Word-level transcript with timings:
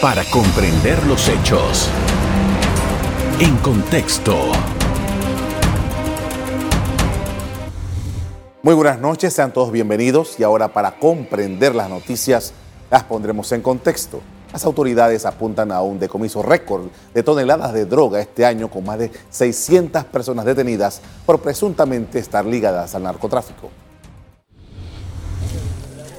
para 0.00 0.22
comprender 0.30 1.04
los 1.06 1.28
hechos. 1.28 1.90
En 3.40 3.56
contexto. 3.56 4.36
Muy 8.62 8.74
buenas 8.74 9.00
noches, 9.00 9.34
sean 9.34 9.52
todos 9.52 9.72
bienvenidos 9.72 10.38
y 10.38 10.44
ahora 10.44 10.68
para 10.68 10.98
comprender 10.98 11.74
las 11.74 11.90
noticias 11.90 12.52
las 12.92 13.02
pondremos 13.04 13.50
en 13.50 13.60
contexto. 13.60 14.20
Las 14.52 14.64
autoridades 14.64 15.26
apuntan 15.26 15.72
a 15.72 15.82
un 15.82 15.98
decomiso 15.98 16.42
récord 16.42 16.86
de 17.12 17.22
toneladas 17.24 17.72
de 17.72 17.84
droga 17.84 18.20
este 18.20 18.46
año 18.46 18.70
con 18.70 18.84
más 18.84 19.00
de 19.00 19.10
600 19.30 20.04
personas 20.04 20.44
detenidas 20.44 21.00
por 21.26 21.40
presuntamente 21.40 22.20
estar 22.20 22.46
ligadas 22.46 22.94
al 22.94 23.02
narcotráfico. 23.02 23.68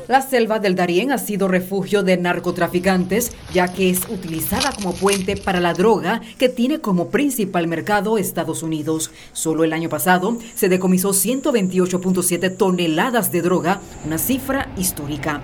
La 0.10 0.24
selva 0.24 0.58
del 0.58 0.74
Darién 0.74 1.12
ha 1.12 1.20
sido 1.20 1.48
refugio 1.48 2.02
de 2.02 2.18
narcotraficantes, 2.18 3.32
ya 3.54 3.72
que 3.72 3.92
es 3.92 4.10
utilizada 4.10 4.72
como 4.72 4.96
puente 4.96 5.38
para 5.38 5.60
la 5.60 5.76
droga 5.76 6.22
que 6.40 6.50
tiene 6.50 6.80
como 6.80 7.10
principal 7.10 7.68
mercado 7.68 8.18
Estados 8.18 8.64
Unidos. 8.64 9.12
Solo 9.34 9.64
el 9.64 9.72
año 9.72 9.88
pasado 9.88 10.36
se 10.56 10.68
decomisó 10.68 11.10
128.7 11.12 12.58
toneladas 12.58 13.32
de 13.32 13.44
droga, 13.44 13.82
una 14.04 14.18
cifra 14.18 14.74
histórica. 14.78 15.42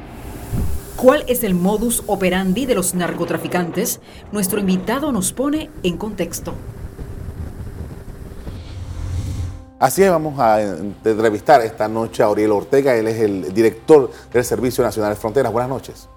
¿Cuál 0.95 1.25
es 1.27 1.43
el 1.43 1.53
modus 1.53 2.01
operandi 2.07 2.65
de 2.65 2.73
los 2.73 2.95
narcotraficantes? 2.95 3.99
Nuestro 4.31 4.59
invitado 4.59 5.11
nos 5.11 5.31
pone 5.31 5.69
en 5.83 5.95
contexto. 5.95 6.55
Así 9.85 10.01
es, 10.01 10.09
vamos 10.09 10.39
a 10.39 10.63
entrevistar 10.63 11.61
esta 11.61 11.87
noche 11.87 12.23
a 12.23 12.25
Auriel 12.25 12.51
Ortega, 12.51 12.95
él 12.95 13.07
es 13.07 13.19
el 13.19 13.53
director 13.53 14.09
del 14.33 14.43
Servicio 14.43 14.83
Nacional 14.83 15.11
de 15.13 15.15
Fronteras. 15.15 15.53
Buenas 15.53 15.69
noches. 15.69 16.09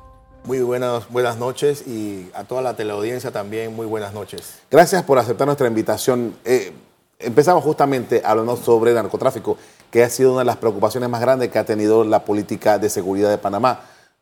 Muy 0.45 0.61
buenas, 0.61 1.07
buenas 1.11 1.37
noches 1.37 1.87
y 1.87 2.31
a 2.33 2.45
toda 2.45 2.63
la 2.63 2.77
teleaudiencia 2.77 3.31
también 3.31 3.77
muy 3.77 3.85
buenas 3.85 4.15
noches. 4.15 4.55
Gracias 4.71 5.03
por 5.03 5.19
aceptar 5.19 5.47
nuestra 5.47 5.69
invitación. 5.69 6.35
Eh, 6.47 6.73
empezamos 7.19 7.63
justamente 7.63 8.23
hablando 8.25 8.57
sobre 8.57 8.93
el 8.93 8.97
narcotráfico, 8.97 9.59
que 9.91 10.03
ha 10.03 10.09
sido 10.09 10.31
una 10.31 10.39
de 10.39 10.47
las 10.47 10.57
preocupaciones 10.57 11.11
más 11.11 11.21
grandes 11.21 11.51
que 11.51 11.59
ha 11.59 11.65
tenido 11.67 12.05
la 12.05 12.25
política 12.25 12.79
de 12.79 12.89
seguridad 12.89 13.29
de 13.29 13.37
Panamá, 13.37 13.81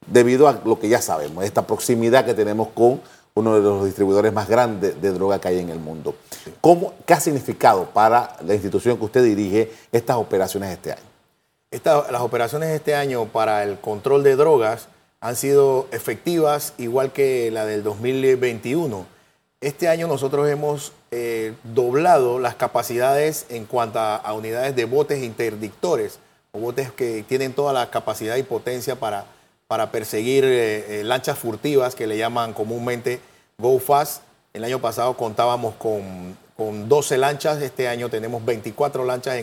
debido 0.09 0.49
a 0.49 0.61
lo 0.65 0.81
que 0.81 0.89
ya 0.89 1.01
sabemos, 1.01 1.45
esta 1.45 1.69
proximidad 1.69 2.25
que 2.25 2.35
tenemos 2.35 2.67
con 2.75 3.01
uno 3.37 3.55
de 3.55 3.61
los 3.61 3.85
distribuidores 3.85 4.33
más 4.33 4.49
grandes 4.49 5.01
de 5.01 5.13
droga 5.13 5.39
que 5.39 5.49
hay 5.49 5.59
en 5.59 5.69
el 5.69 5.79
mundo. 5.79 6.15
¿Cómo, 6.63 6.95
¿Qué 7.05 7.13
ha 7.13 7.21
significado 7.21 7.85
para 7.85 8.35
la 8.45 8.55
institución 8.55 8.97
que 8.97 9.05
usted 9.05 9.23
dirige 9.23 9.71
estas 9.93 10.17
operaciones 10.17 10.73
este 10.73 10.93
año? 10.93 11.03
las 12.11 12.23
operaciones 12.23 12.71
este 12.71 12.95
año 12.95 13.27
para 13.27 13.63
el 13.63 13.79
control 13.79 14.23
de 14.23 14.37
drogas 14.37 14.89
han 15.21 15.37
sido 15.37 15.87
efectivas, 15.91 16.73
igual 16.79 17.13
que 17.13 17.51
la 17.51 17.67
del 17.67 17.83
2021. 17.83 19.05
Este 19.61 19.89
año 19.89 20.07
nosotros 20.07 20.49
hemos 20.49 20.93
eh, 21.11 21.55
doblado 21.65 22.39
las 22.39 22.55
capacidades 22.55 23.45
en 23.51 23.67
cuanto 23.67 23.99
a, 23.99 24.33
unidades 24.33 24.75
de 24.75 24.87
botes 24.87 25.23
interdictores, 25.23 26.21
o 26.53 26.59
botes 26.61 26.91
que 26.91 27.23
tienen 27.29 27.53
toda 27.53 27.75
la 27.75 27.91
capacidad 27.91 28.37
y 28.37 28.43
potencia 28.43 28.97
para 28.97 29.27
para 29.69 29.91
perseguir 29.91 30.45
eh, 30.45 31.01
eh, 31.01 31.05
lanchas 31.05 31.39
furtivas 31.39 31.95
que 31.95 32.07
le 32.07 32.17
llaman 32.17 32.53
comúnmente 32.53 33.21
Go 33.59 33.79
Fast. 33.79 34.23
El 34.53 34.65
año 34.65 34.81
pasado 34.81 35.17
contábamos 35.17 35.75
con, 35.75 36.37
12 36.57 37.19
lanchas, 37.19 37.61
este 37.61 37.87
año 37.89 38.09
tenemos 38.09 38.43
24 38.43 39.05
lanchas 39.05 39.37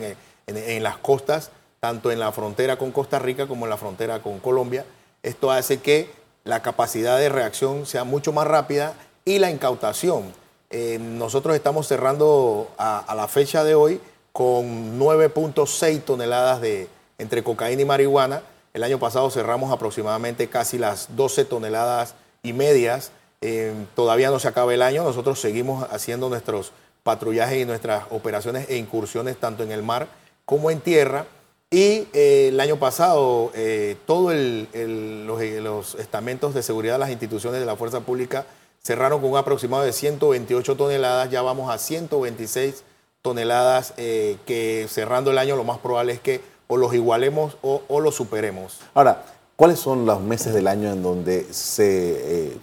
en, 0.48 0.84
las 0.84 0.98
costas, 0.98 1.52
tanto 1.80 2.12
en 2.12 2.20
la 2.20 2.32
frontera 2.32 2.78
con 2.78 2.92
Costa 2.92 3.20
Rica 3.20 3.46
como 3.46 3.66
en 3.66 3.70
la 3.70 3.78
frontera 3.78 4.22
con 4.24 4.40
Colombia. 4.40 4.84
Esto 5.22 5.52
hace 5.52 5.80
que 5.80 6.10
la 6.44 6.64
capacidad 6.64 7.20
de 7.20 7.30
reacción 7.30 7.86
sea 7.86 8.04
mucho 8.04 8.34
más 8.34 8.48
rápida 8.48 8.96
y 9.26 9.38
la 9.38 9.52
incautación. 9.52 10.34
Eh, 10.72 10.98
nosotros 11.00 11.56
estamos 11.56 11.88
cerrando 11.88 12.72
a, 12.80 12.98
a, 12.98 13.14
la 13.14 13.28
fecha 13.28 13.64
de 13.64 13.76
hoy 13.76 14.02
con 14.32 15.00
9.6 15.00 16.02
toneladas 16.02 16.62
de 16.62 16.88
entre 17.20 17.44
cocaína 17.44 17.84
y 17.84 17.86
marihuana 17.86 18.42
el 18.74 18.84
año 18.84 18.98
pasado 18.98 19.30
cerramos 19.30 19.72
aproximadamente 19.72 20.50
casi 20.50 20.80
las 20.80 21.16
12 21.16 21.46
toneladas 21.46 22.16
y 22.42 22.54
medias. 22.54 23.12
Eh, 23.42 23.72
todavía 23.96 24.32
no 24.32 24.40
se 24.40 24.48
acaba 24.48 24.74
el 24.74 24.82
año. 24.82 25.04
Nosotros 25.04 25.40
seguimos 25.40 25.88
haciendo 25.92 26.28
nuestros 26.28 26.72
patrullajes 27.04 27.62
y 27.62 27.66
nuestras 27.66 28.06
operaciones 28.10 28.68
e 28.70 28.78
incursiones 28.78 29.38
tanto 29.38 29.64
en 29.64 29.72
el 29.72 29.84
mar 29.84 30.08
como 30.46 30.72
en 30.72 30.80
tierra. 30.80 31.28
Y 31.70 32.08
eh, 32.14 32.50
el 32.50 32.60
año 32.60 32.78
pasado, 32.78 33.52
eh, 33.54 33.96
todos 34.08 34.34
los, 34.34 35.96
estamentos 35.96 36.56
de 36.56 36.64
seguridad 36.64 36.94
de 36.94 37.00
las 37.00 37.12
instituciones 37.12 37.60
de 37.60 37.66
la 37.68 37.76
fuerza 37.76 38.00
pública 38.00 38.46
cerraron 38.82 39.22
con 39.22 39.32
un 39.32 39.38
aproximado 39.38 39.84
de 39.84 39.94
128 39.94 40.76
toneladas. 40.76 41.30
Ya 41.30 41.44
vamos 41.44 41.70
a 41.72 41.78
126 41.78 42.84
toneladas 43.22 43.94
que 43.96 44.88
cerrando 44.90 45.32
el 45.32 45.38
año 45.38 45.56
lo 45.56 45.64
más 45.64 45.78
probable 45.78 46.14
es 46.14 46.20
que 46.20 46.53
o 46.68 46.78
los 46.78 46.94
igualemos 46.94 47.58
o, 47.62 48.00
los 48.00 48.16
superemos. 48.16 48.80
Ahora, 48.94 49.26
¿cuáles 49.56 49.80
son 49.80 50.06
los 50.06 50.22
meses 50.22 50.54
del 50.54 50.68
año 50.68 50.92
en 50.92 51.04
donde 51.04 51.46
se, 51.52 52.48
eh, 52.48 52.58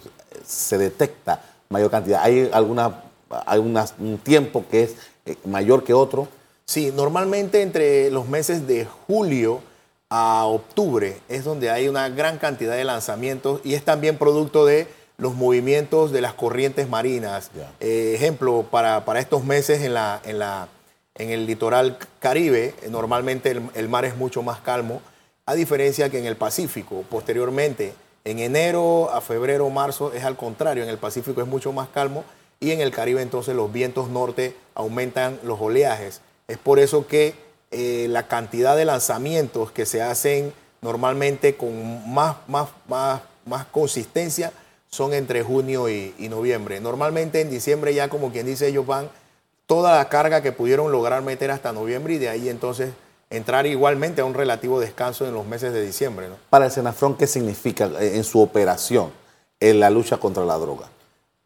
se 0.45 0.77
detecta 0.77 1.41
mayor 1.69 1.91
cantidad? 1.91 2.21
¿Hay 2.23 2.49
alguna, 2.53 3.03
un 3.99 4.17
tiempo 4.17 4.65
que 4.69 4.83
es 4.83 4.95
eh, 5.25 5.35
mayor 5.45 5.83
que 5.83 5.93
otro? 5.93 6.27
Sí, 6.65 6.91
normalmente 6.95 7.61
entre 7.61 8.11
los 8.11 8.27
meses 8.27 8.67
de 8.67 8.85
julio 8.85 9.61
a 10.09 10.45
octubre 10.45 11.17
es 11.29 11.43
donde 11.45 11.69
hay 11.69 11.87
una 11.87 12.09
gran 12.09 12.37
cantidad 12.37 12.75
de 12.75 12.83
lanzamientos 12.83 13.61
y 13.63 13.75
es 13.75 13.83
también 13.83 14.17
producto 14.17 14.65
de 14.65 14.87
los 15.17 15.35
movimientos 15.35 16.11
de 16.11 16.19
las 16.19 16.33
corrientes 16.33 16.89
marinas. 16.89 17.51
Eh, 17.79 18.13
ejemplo, 18.15 18.65
para, 18.69 19.05
para, 19.05 19.19
estos 19.19 19.45
meses 19.45 19.81
en 19.81 19.93
la, 19.93 20.19
en 20.25 20.39
la 20.39 20.67
en 21.21 21.29
el 21.29 21.45
litoral 21.45 21.99
caribe, 22.19 22.73
eh, 22.81 22.89
normalmente 22.89 23.51
el, 23.75 23.89
mar 23.89 24.05
es 24.05 24.17
mucho 24.17 24.41
más 24.41 24.59
calmo, 24.61 25.01
a 25.45 25.53
diferencia 25.53 26.09
que 26.09 26.17
en 26.17 26.25
el 26.25 26.35
Pacífico. 26.35 27.03
Posteriormente, 27.09 27.93
en 28.25 28.39
enero 28.39 29.11
a 29.11 29.21
febrero, 29.21 29.69
marzo, 29.69 30.13
es 30.13 30.23
al 30.23 30.35
contrario, 30.35 30.81
en 30.81 30.89
el 30.89 30.97
Pacífico 30.97 31.41
es 31.41 31.47
mucho 31.47 31.71
más 31.73 31.89
calmo 31.89 32.23
y 32.59 32.71
en 32.71 32.81
el 32.81 32.91
Caribe 32.91 33.21
entonces 33.21 33.55
los 33.55 33.71
vientos 33.71 34.09
norte 34.09 34.55
aumentan 34.73 35.39
los 35.43 35.61
oleajes. 35.61 36.21
Es 36.47 36.57
por 36.57 36.79
eso 36.79 37.05
que 37.05 37.35
eh, 37.69 38.07
la 38.09 38.27
cantidad 38.27 38.75
de 38.75 38.85
lanzamientos 38.85 39.71
que 39.71 39.85
se 39.85 40.01
hacen 40.01 40.51
normalmente 40.81 41.55
con 41.55 42.11
más, 42.11 42.37
más, 42.47 42.69
más, 42.87 43.21
más 43.45 43.65
consistencia 43.67 44.51
son 44.89 45.13
entre 45.13 45.43
junio 45.43 45.87
y, 45.87 46.15
y, 46.17 46.29
noviembre. 46.29 46.79
Normalmente 46.81 47.41
en 47.41 47.49
diciembre 47.49 47.93
ya 47.93 48.09
como 48.09 48.31
quien 48.31 48.47
dice 48.47 48.67
ellos 48.67 48.85
van 48.85 49.09
toda 49.71 49.95
la 49.95 50.09
carga 50.09 50.41
que 50.41 50.51
pudieron 50.51 50.91
lograr 50.91 51.21
meter 51.21 51.49
hasta 51.49 51.71
noviembre 51.71 52.15
y 52.15 52.17
de 52.17 52.27
ahí 52.27 52.49
entonces 52.49 52.91
entrar 53.29 53.65
igualmente 53.65 54.19
a 54.19 54.25
un 54.25 54.33
relativo 54.33 54.81
descanso 54.81 55.25
en 55.25 55.33
los 55.33 55.45
meses 55.45 55.71
de 55.71 55.81
diciembre. 55.81 56.27
Para 56.49 56.65
el 56.65 56.71
Senafrón, 56.71 57.15
¿qué 57.15 57.25
significa 57.25 57.89
eh, 58.01 58.17
en 58.17 58.25
su 58.25 58.41
operación 58.41 59.11
en 59.61 59.79
la 59.79 59.89
lucha 59.89 60.17
contra 60.17 60.43
la 60.43 60.57
droga? 60.57 60.89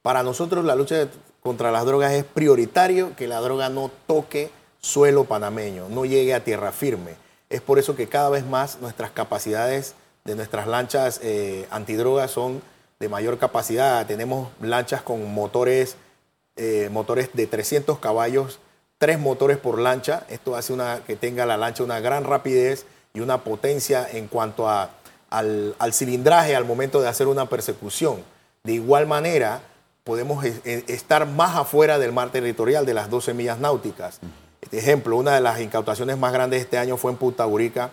Para 0.01 0.23
nosotros 0.23 0.65
la 0.65 0.73
lucha 0.73 1.07
contra 1.39 1.71
las 1.71 1.85
drogas 1.85 2.13
es 2.13 2.23
prioritario 2.23 3.15
que 3.15 3.27
la 3.27 3.41
droga 3.41 3.69
no 3.69 3.91
toque 4.07 4.49
suelo 4.81 5.25
panameño, 5.25 5.87
no 5.89 6.03
llegue 6.03 6.33
a 6.33 6.43
tierra 6.43 6.71
firme. 6.71 7.11
Es 7.51 7.61
por 7.61 7.77
eso 7.77 7.95
que 7.95 8.07
cada 8.07 8.31
vez 8.31 8.43
más 8.43 8.81
nuestras 8.81 9.11
capacidades 9.11 9.93
de 10.23 10.35
nuestras 10.35 10.65
lanchas 10.65 11.19
eh, 11.21 11.67
antidrogas 11.69 12.31
son 12.31 12.63
de 12.99 13.07
mayor 13.07 13.37
capacidad. 13.37 14.03
Tenemos 14.07 14.49
lanchas 14.61 15.03
con 15.03 15.31
motores 15.31 15.95
eh, 16.55 16.89
motores 16.91 17.29
de 17.33 17.47
300 17.47 17.99
caballos, 17.99 18.59
tres 18.97 19.19
motores 19.19 19.57
por 19.57 19.79
lancha. 19.79 20.25
Esto 20.29 20.55
hace 20.55 20.73
una, 20.73 21.01
que 21.05 21.15
tenga 21.15 21.45
la 21.45 21.57
lancha 21.57 21.83
una 21.83 21.99
gran 21.99 22.23
rapidez 22.23 22.85
y 23.13 23.19
una 23.19 23.43
potencia 23.43 24.07
en 24.09 24.27
cuanto 24.27 24.69
a, 24.69 24.91
al, 25.29 25.75
cilindraje 25.93 26.55
al 26.55 26.65
momento 26.65 27.01
de 27.01 27.07
hacer 27.07 27.27
una 27.27 27.47
persecución. 27.47 28.23
De 28.63 28.73
igual 28.73 29.05
manera, 29.05 29.61
podemos 30.03 30.43
estar 30.45 31.27
más 31.27 31.55
afuera 31.55 31.99
del 31.99 32.13
mar 32.13 32.31
territorial 32.31 32.85
de 32.85 32.93
las 32.93 33.09
12 33.09 33.33
millas 33.33 33.59
náuticas. 33.59 34.19
Este 34.61 34.77
ejemplo, 34.77 35.17
una 35.17 35.35
de 35.35 35.41
las 35.41 35.59
incautaciones 35.59 36.17
más 36.17 36.33
grandes 36.33 36.61
este 36.61 36.77
año 36.77 36.97
fue 36.97 37.11
en 37.11 37.17
Punta 37.17 37.45
Burica, 37.45 37.91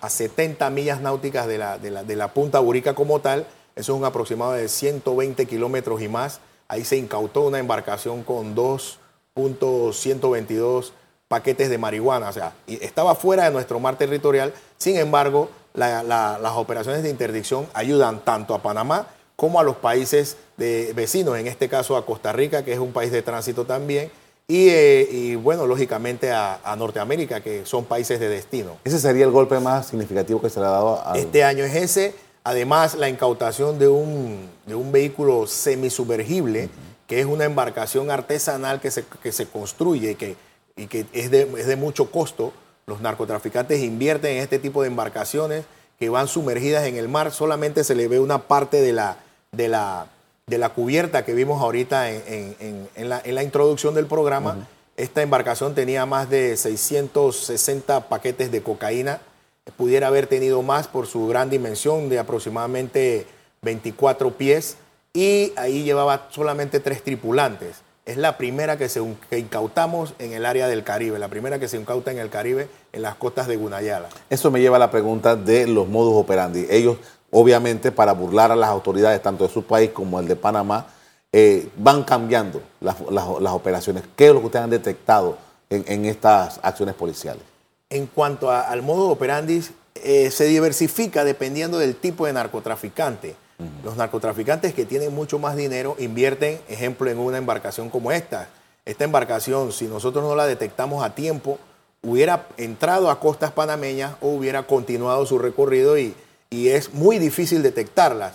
a 0.00 0.10
70 0.10 0.68
millas 0.70 1.00
náuticas 1.00 1.46
de 1.46 1.58
la, 1.58 1.78
de 1.78 1.90
la, 1.90 2.04
de 2.04 2.16
la 2.16 2.28
Punta 2.28 2.60
Burica 2.60 2.94
como 2.94 3.20
tal. 3.20 3.46
Eso 3.74 3.92
es 3.94 3.98
un 3.98 4.04
aproximado 4.04 4.52
de 4.52 4.68
120 4.68 5.46
kilómetros 5.46 6.02
y 6.02 6.08
más 6.08 6.40
Ahí 6.72 6.84
se 6.86 6.96
incautó 6.96 7.42
una 7.42 7.58
embarcación 7.58 8.22
con 8.22 8.56
2.122 8.56 10.92
paquetes 11.28 11.68
de 11.68 11.76
marihuana. 11.76 12.30
O 12.30 12.32
sea, 12.32 12.54
estaba 12.66 13.14
fuera 13.14 13.44
de 13.44 13.50
nuestro 13.50 13.78
mar 13.78 13.98
territorial. 13.98 14.54
Sin 14.78 14.96
embargo, 14.96 15.50
las 15.74 16.52
operaciones 16.54 17.02
de 17.02 17.10
interdicción 17.10 17.66
ayudan 17.74 18.24
tanto 18.24 18.54
a 18.54 18.62
Panamá 18.62 19.06
como 19.36 19.60
a 19.60 19.62
los 19.62 19.76
países 19.76 20.38
de 20.56 20.94
vecinos, 20.94 21.36
en 21.36 21.46
este 21.46 21.68
caso 21.68 21.94
a 21.94 22.06
Costa 22.06 22.32
Rica, 22.32 22.64
que 22.64 22.72
es 22.72 22.78
un 22.78 22.94
país 22.94 23.12
de 23.12 23.20
tránsito 23.20 23.66
también, 23.66 24.10
y, 24.48 24.70
eh, 24.70 25.38
bueno, 25.42 25.66
lógicamente 25.66 26.32
a, 26.32 26.74
Norteamérica, 26.78 27.42
que 27.42 27.66
son 27.66 27.84
países 27.84 28.18
de 28.18 28.30
destino. 28.30 28.78
¿Ese 28.84 28.98
sería 28.98 29.26
el 29.26 29.30
golpe 29.30 29.60
más 29.60 29.88
significativo 29.88 30.40
que 30.40 30.48
se 30.48 30.58
le 30.58 30.64
ha 30.64 30.70
dado 30.70 31.02
a... 31.04 31.18
Este 31.18 31.44
año 31.44 31.64
es 31.64 31.74
ese, 31.74 32.14
Además, 32.44 32.94
la 32.94 33.08
incautación 33.08 33.78
de 33.78 33.88
un, 33.88 34.50
de 34.66 34.74
un 34.74 34.90
vehículo 34.90 35.46
semisumergible, 35.46 36.70
que 37.06 37.20
es 37.20 37.26
una 37.26 37.44
embarcación 37.44 38.10
artesanal 38.10 38.80
que 38.80 38.90
se, 38.90 39.04
que 39.22 39.30
se 39.30 39.46
construye 39.46 40.16
que, 40.16 40.36
y 40.76 40.86
que 40.86 41.06
es 41.12 41.30
de, 41.30 41.42
es 41.58 41.66
de 41.66 41.76
mucho 41.76 42.10
costo. 42.10 42.52
Los 42.86 43.00
narcotraficantes 43.00 43.80
invierten 43.80 44.36
en 44.36 44.42
este 44.42 44.58
tipo 44.58 44.82
de 44.82 44.88
embarcaciones 44.88 45.64
que 46.00 46.08
van 46.08 46.26
sumergidas 46.26 46.84
en 46.84 46.96
el 46.96 47.08
mar. 47.08 47.30
Solamente 47.30 47.84
se 47.84 47.94
le 47.94 48.08
ve 48.08 48.18
una 48.18 48.38
parte 48.38 48.80
de 48.80 48.92
la, 48.92 49.18
de 49.52 49.68
la, 49.68 50.08
de 50.48 50.58
la 50.58 50.70
cubierta 50.70 51.24
que 51.24 51.34
vimos 51.34 51.62
ahorita 51.62 52.10
en, 52.10 52.56
en, 52.58 52.88
en, 52.96 53.08
la, 53.08 53.22
en 53.24 53.36
la, 53.36 53.44
introducción 53.44 53.94
del 53.94 54.06
programa. 54.06 54.66
Esta 54.96 55.22
embarcación 55.22 55.76
tenía 55.76 56.06
más 56.06 56.28
de 56.28 56.56
660 56.56 58.08
paquetes 58.08 58.50
de 58.50 58.62
cocaína 58.62 59.20
pudiera 59.70 60.08
haber 60.08 60.26
tenido 60.26 60.62
más 60.62 60.88
por 60.88 61.06
su 61.06 61.26
gran 61.28 61.48
dimensión 61.48 62.08
de 62.08 62.18
aproximadamente 62.18 63.26
24 63.62 64.32
pies 64.32 64.76
y 65.12 65.52
ahí 65.56 65.84
llevaba 65.84 66.28
solamente 66.30 66.80
tres 66.80 67.02
tripulantes. 67.02 67.82
Es 68.04 68.16
la 68.16 68.36
primera 68.36 68.76
que, 68.76 68.88
se, 68.88 69.00
incautamos 69.30 70.14
en 70.18 70.32
el 70.32 70.44
área 70.44 70.66
del 70.66 70.82
Caribe, 70.82 71.20
la 71.20 71.28
primera 71.28 71.60
que 71.60 71.68
se 71.68 71.76
incauta 71.76 72.10
en 72.10 72.18
el 72.18 72.30
Caribe, 72.30 72.68
en 72.92 73.02
las 73.02 73.14
costas 73.14 73.46
de 73.46 73.56
Gunayala. 73.56 74.08
Eso 74.28 74.50
me 74.50 74.60
lleva 74.60 74.76
a 74.76 74.80
la 74.80 74.90
pregunta 74.90 75.36
de 75.36 75.68
los 75.68 75.86
modus 75.86 76.14
operandi. 76.14 76.66
Ellos, 76.68 76.96
obviamente, 77.30 77.92
para 77.92 78.12
burlar 78.12 78.50
a 78.50 78.56
las 78.56 78.70
autoridades, 78.70 79.22
tanto 79.22 79.46
de 79.46 79.52
su 79.52 79.62
país 79.62 79.90
como 79.90 80.18
el 80.18 80.26
de 80.26 80.34
Panamá, 80.34 80.88
eh, 81.30 81.68
van 81.76 82.02
cambiando 82.02 82.60
las, 82.80 82.96
operaciones. 82.98 84.02
¿Qué 84.16 84.26
es 84.26 84.32
lo 84.32 84.40
que 84.40 84.46
ustedes 84.46 84.64
han 84.64 84.70
detectado 84.70 85.38
en 85.70 86.04
estas 86.04 86.58
acciones 86.64 86.96
policiales? 86.96 87.51
En 87.92 88.06
cuanto 88.06 88.50
al 88.50 88.82
modo 88.82 89.08
operandi, 89.10 89.62
eh, 89.96 90.30
se 90.30 90.46
diversifica 90.46 91.24
dependiendo 91.24 91.78
del 91.78 91.94
tipo 91.94 92.26
de 92.26 92.32
narcotraficante. 92.32 93.36
Los 93.84 93.96
narcotraficantes 93.96 94.74
que 94.74 94.84
tienen 94.84 95.14
mucho 95.14 95.38
más 95.38 95.54
dinero 95.54 95.94
invierten, 96.00 96.60
ejemplo, 96.68 97.08
en 97.10 97.18
una 97.18 97.38
embarcación 97.38 97.90
como 97.90 98.10
esta. 98.10 98.48
Esta 98.84 99.04
embarcación, 99.04 99.70
si 99.70 99.86
nosotros 99.86 100.24
no 100.24 100.34
la 100.34 100.46
detectamos 100.46 101.04
a 101.04 101.14
tiempo, 101.14 101.58
hubiera 102.02 102.48
entrado 102.56 103.10
a 103.10 103.20
costas 103.20 103.52
panameñas 103.52 104.16
o 104.20 104.30
hubiera 104.30 104.64
continuado 104.64 105.24
su 105.26 105.38
recorrido 105.38 105.96
y, 105.96 106.16
es 106.50 106.92
muy 106.92 107.18
difícil 107.18 107.62
detectarlas. 107.62 108.34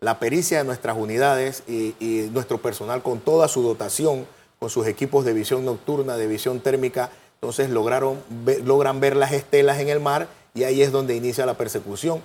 La 0.00 0.18
pericia 0.18 0.58
de 0.58 0.64
nuestras 0.64 0.96
unidades 0.98 1.62
y, 1.66 1.94
y 1.98 2.28
nuestro 2.32 2.58
personal 2.58 3.02
con 3.02 3.20
toda 3.20 3.48
su 3.48 3.62
dotación, 3.62 4.26
con 4.58 4.68
sus 4.68 4.86
equipos 4.86 5.24
de 5.24 5.32
visión 5.32 5.64
nocturna, 5.64 6.16
de 6.16 6.26
visión 6.26 6.60
térmica, 6.60 7.10
entonces 7.44 7.68
logran 7.68 9.00
ver 9.00 9.16
las 9.16 9.32
estelas 9.32 9.78
en 9.78 9.90
el 9.90 10.00
mar 10.00 10.28
y 10.54 10.64
ahí 10.64 10.80
es 10.80 10.92
donde 10.92 11.14
inicia 11.14 11.44
la 11.44 11.52
persecución. 11.52 12.22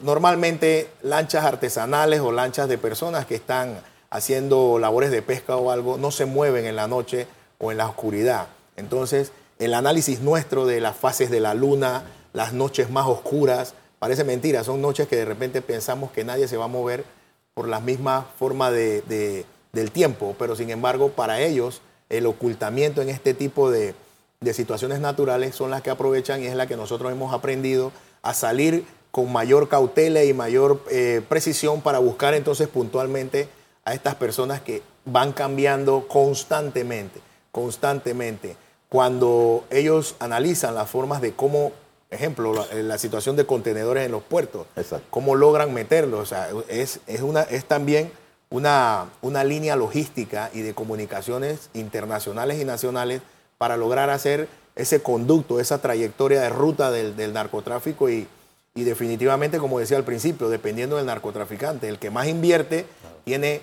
Normalmente 0.00 0.88
lanchas 1.02 1.44
artesanales 1.44 2.20
o 2.20 2.32
lanchas 2.32 2.70
de 2.70 2.78
personas 2.78 3.26
que 3.26 3.34
están 3.34 3.80
haciendo 4.08 4.78
labores 4.78 5.10
de 5.10 5.20
pesca 5.20 5.56
o 5.56 5.70
algo 5.70 5.98
no 5.98 6.10
se 6.10 6.24
mueven 6.24 6.64
en 6.64 6.74
la 6.74 6.88
noche 6.88 7.26
o 7.58 7.70
en 7.70 7.76
la 7.76 7.86
oscuridad. 7.86 8.46
Entonces 8.76 9.32
el 9.58 9.74
análisis 9.74 10.20
nuestro 10.20 10.64
de 10.64 10.80
las 10.80 10.96
fases 10.96 11.30
de 11.30 11.40
la 11.40 11.52
luna, 11.52 12.04
las 12.32 12.54
noches 12.54 12.88
más 12.88 13.06
oscuras, 13.06 13.74
parece 13.98 14.24
mentira, 14.24 14.64
son 14.64 14.80
noches 14.80 15.06
que 15.06 15.16
de 15.16 15.26
repente 15.26 15.60
pensamos 15.60 16.12
que 16.12 16.24
nadie 16.24 16.48
se 16.48 16.56
va 16.56 16.64
a 16.64 16.68
mover 16.68 17.04
por 17.52 17.68
la 17.68 17.80
misma 17.80 18.26
forma 18.38 18.70
de, 18.70 19.44
del 19.72 19.90
tiempo, 19.90 20.34
pero 20.38 20.56
sin 20.56 20.70
embargo 20.70 21.10
para 21.10 21.42
ellos 21.42 21.82
el 22.08 22.24
ocultamiento 22.24 23.02
en 23.02 23.10
este 23.10 23.34
tipo 23.34 23.70
de, 23.70 23.94
de 24.42 24.52
situaciones 24.52 25.00
naturales 25.00 25.54
son 25.54 25.70
las 25.70 25.82
que 25.82 25.90
aprovechan 25.90 26.42
y 26.42 26.46
es 26.46 26.54
la 26.54 26.66
que 26.66 26.76
nosotros 26.76 27.10
hemos 27.10 27.32
aprendido 27.32 27.92
a 28.22 28.34
salir 28.34 28.84
con 29.10 29.32
mayor 29.32 29.68
cautela 29.68 30.24
y 30.24 30.32
mayor 30.32 30.82
eh, 30.90 31.22
precisión 31.28 31.80
para 31.80 31.98
buscar 31.98 32.34
entonces 32.34 32.68
puntualmente 32.68 33.48
a 33.84 33.94
estas 33.94 34.14
personas 34.14 34.60
que 34.60 34.82
van 35.04 35.32
cambiando 35.32 36.06
constantemente, 36.08 37.20
constantemente. 37.50 38.56
Cuando 38.88 39.64
ellos 39.70 40.16
analizan 40.18 40.74
las 40.74 40.90
formas 40.90 41.20
de 41.20 41.32
cómo, 41.32 41.72
ejemplo, 42.10 42.66
la, 42.72 42.98
situación 42.98 43.36
de 43.36 43.46
contenedores 43.46 44.04
en 44.04 44.12
los 44.12 44.22
puertos, 44.22 44.66
cómo 45.10 45.34
logran 45.34 45.72
meterlos, 45.72 46.20
o 46.20 46.26
sea, 46.26 46.48
es, 46.68 47.00
es, 47.06 47.22
una, 47.22 47.42
es 47.42 47.64
también 47.64 48.12
una, 48.50 49.06
una 49.22 49.44
línea 49.44 49.76
logística 49.76 50.50
y 50.52 50.60
de 50.60 50.74
comunicaciones 50.74 51.70
internacionales 51.74 52.60
y 52.60 52.64
nacionales 52.64 53.22
para 53.62 53.76
lograr 53.76 54.10
hacer 54.10 54.48
ese 54.74 55.02
conducto, 55.02 55.60
esa 55.60 55.80
trayectoria 55.80 56.40
de 56.40 56.48
ruta 56.48 56.90
del, 56.90 57.32
narcotráfico 57.32 58.10
y, 58.10 58.26
definitivamente, 58.74 59.58
como 59.58 59.78
decía 59.78 59.96
al 59.98 60.02
principio, 60.02 60.48
dependiendo 60.48 60.96
del 60.96 61.06
narcotraficante, 61.06 61.88
el 61.88 62.00
que 62.00 62.10
más 62.10 62.26
invierte 62.26 62.86
tiene 63.24 63.60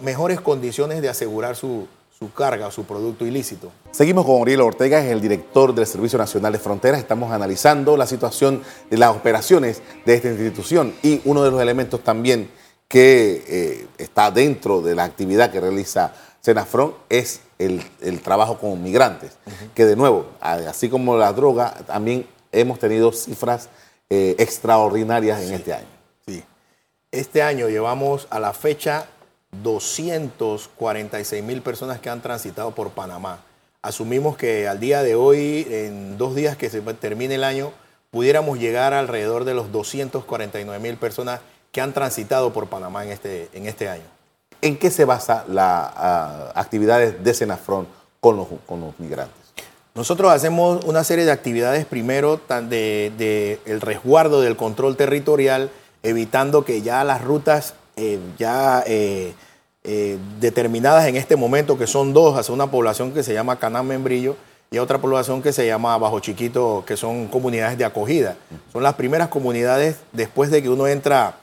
mejores 0.00 0.40
condiciones 0.40 1.02
de 1.02 1.10
asegurar 1.10 1.56
su, 1.56 1.86
carga 2.34 2.68
o 2.68 2.70
su 2.70 2.84
producto 2.86 3.26
ilícito. 3.26 3.70
Seguimos 3.90 4.24
con 4.24 4.40
Oriel 4.40 4.62
Ortega, 4.62 5.04
es 5.04 5.12
el 5.12 5.20
director 5.20 5.74
del 5.74 5.86
Servicio 5.86 6.18
Nacional 6.18 6.54
de 6.54 6.58
Fronteras. 6.58 6.98
Estamos 6.98 7.32
analizando 7.32 7.98
la 7.98 8.06
situación 8.06 8.62
de 8.88 8.96
las 8.96 9.14
operaciones 9.14 9.82
de 10.06 10.14
esta 10.14 10.28
institución 10.28 10.94
y 11.02 11.20
uno 11.26 11.44
de 11.44 11.50
los 11.50 11.60
elementos 11.60 12.02
también 12.02 12.48
que 12.88 13.44
eh, 13.46 13.86
está 13.98 14.30
dentro 14.30 14.80
de 14.80 14.94
la 14.94 15.04
actividad 15.04 15.50
que 15.50 15.60
realiza 15.60 16.14
Senafron 16.46 16.94
es 17.08 17.40
el, 17.58 17.82
trabajo 18.22 18.58
con 18.58 18.80
migrantes, 18.80 19.32
que 19.74 19.84
de 19.84 19.96
nuevo, 19.96 20.26
así 20.38 20.88
como 20.88 21.16
la 21.16 21.32
droga, 21.32 21.74
también 21.88 22.24
hemos 22.52 22.78
tenido 22.78 23.10
cifras 23.10 23.68
eh, 24.10 24.36
extraordinarias 24.38 25.42
en 25.42 25.54
este 25.54 25.74
año. 25.74 25.88
Sí. 26.24 26.44
Este 27.10 27.42
año 27.42 27.68
llevamos 27.68 28.28
a 28.30 28.38
la 28.38 28.52
fecha 28.52 29.06
246 29.60 31.42
mil 31.42 31.62
personas 31.62 31.98
que 31.98 32.10
han 32.10 32.22
transitado 32.22 32.70
por 32.76 32.90
Panamá. 32.90 33.40
Asumimos 33.82 34.36
que 34.36 34.68
al 34.68 34.78
día 34.78 35.02
de 35.02 35.16
hoy, 35.16 35.66
en 35.68 36.16
dos 36.16 36.36
días 36.36 36.56
que 36.56 36.70
se 36.70 36.80
termine 36.80 37.34
el 37.34 37.42
año, 37.42 37.72
pudiéramos 38.12 38.60
llegar 38.60 38.94
alrededor 38.94 39.46
de 39.46 39.54
los 39.54 39.72
249 39.72 40.80
mil 40.80 40.96
personas 40.96 41.40
que 41.72 41.80
han 41.80 41.92
transitado 41.92 42.52
por 42.52 42.68
Panamá 42.68 43.04
en 43.04 43.10
este, 43.10 43.48
en 43.52 43.66
este 43.66 43.88
año. 43.88 44.15
¿En 44.62 44.76
qué 44.78 44.90
se 44.90 45.04
basa 45.04 45.44
las 45.48 45.90
ah, 45.96 46.52
actividades 46.54 47.22
de 47.22 47.34
Senafrón 47.34 47.86
con 48.20 48.36
los, 48.36 48.46
con 48.66 48.80
los 48.80 48.98
migrantes? 48.98 49.46
Nosotros 49.96 50.30
hacemos 50.30 50.84
una 50.84 51.04
serie 51.04 51.24
de 51.24 51.32
actividades, 51.32 51.86
primero, 51.86 52.38
de, 52.68 53.58
el 53.64 53.80
resguardo 53.80 54.42
del 54.42 54.54
control 54.54 54.94
territorial, 54.94 55.70
evitando 56.02 56.66
que 56.66 56.82
ya 56.82 57.02
las 57.02 57.24
rutas 57.24 57.72
eh, 57.96 58.18
ya 58.36 58.84
eh, 58.86 59.32
eh, 59.84 60.18
determinadas 60.38 61.06
en 61.06 61.16
este 61.16 61.34
momento, 61.34 61.78
que 61.78 61.86
son 61.86 62.12
dos, 62.12 62.38
hacia 62.38 62.52
una 62.52 62.70
población 62.70 63.12
que 63.12 63.22
se 63.22 63.32
llama 63.32 63.58
Canán 63.58 63.86
Membrillo 63.86 64.36
y 64.70 64.76
otra 64.76 64.98
población 64.98 65.40
que 65.40 65.54
se 65.54 65.66
llama 65.66 65.96
Bajo 65.96 66.20
Chiquito, 66.20 66.84
que 66.86 66.98
son 66.98 67.28
comunidades 67.28 67.78
de 67.78 67.86
acogida. 67.86 68.36
Son 68.74 68.82
las 68.82 68.96
primeras 68.96 69.28
comunidades 69.28 69.96
después 70.12 70.50
de 70.50 70.62
que 70.62 70.68
uno 70.68 70.86
entra 70.86 71.36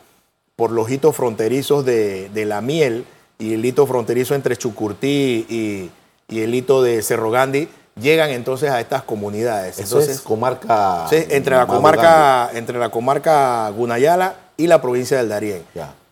por 0.56 0.72
los 0.72 0.90
hitos 0.90 1.16
fronterizos 1.16 1.86
de, 1.86 2.30
la 2.48 2.62
miel 2.62 3.06
y 3.40 3.54
el 3.54 3.66
hito 3.66 3.88
fronterizo 3.88 4.36
entre 4.36 4.56
Chucurtí 4.56 5.46
y, 5.50 5.92
el 6.30 6.56
hito 6.56 6.82
de 6.82 7.02
Cerro 7.04 7.30
Gandhi, 7.30 7.70
llegan 8.00 8.32
entonces 8.32 8.72
a 8.72 8.80
estas 8.80 9.04
comunidades. 9.04 9.78
Eso 9.78 9.84
entonces, 9.84 10.18
es 10.18 10.22
comarca. 10.22 11.06
Sí, 11.10 11.18
entre 11.30 11.56
la 11.56 11.68
comarca, 11.68 12.50
entre 12.54 12.80
la 12.80 12.90
comarca 12.90 13.70
Gunayala 13.70 14.36
y 14.58 14.68
la 14.68 14.82
provincia 14.82 15.18
del 15.18 15.30
Darién. 15.30 15.64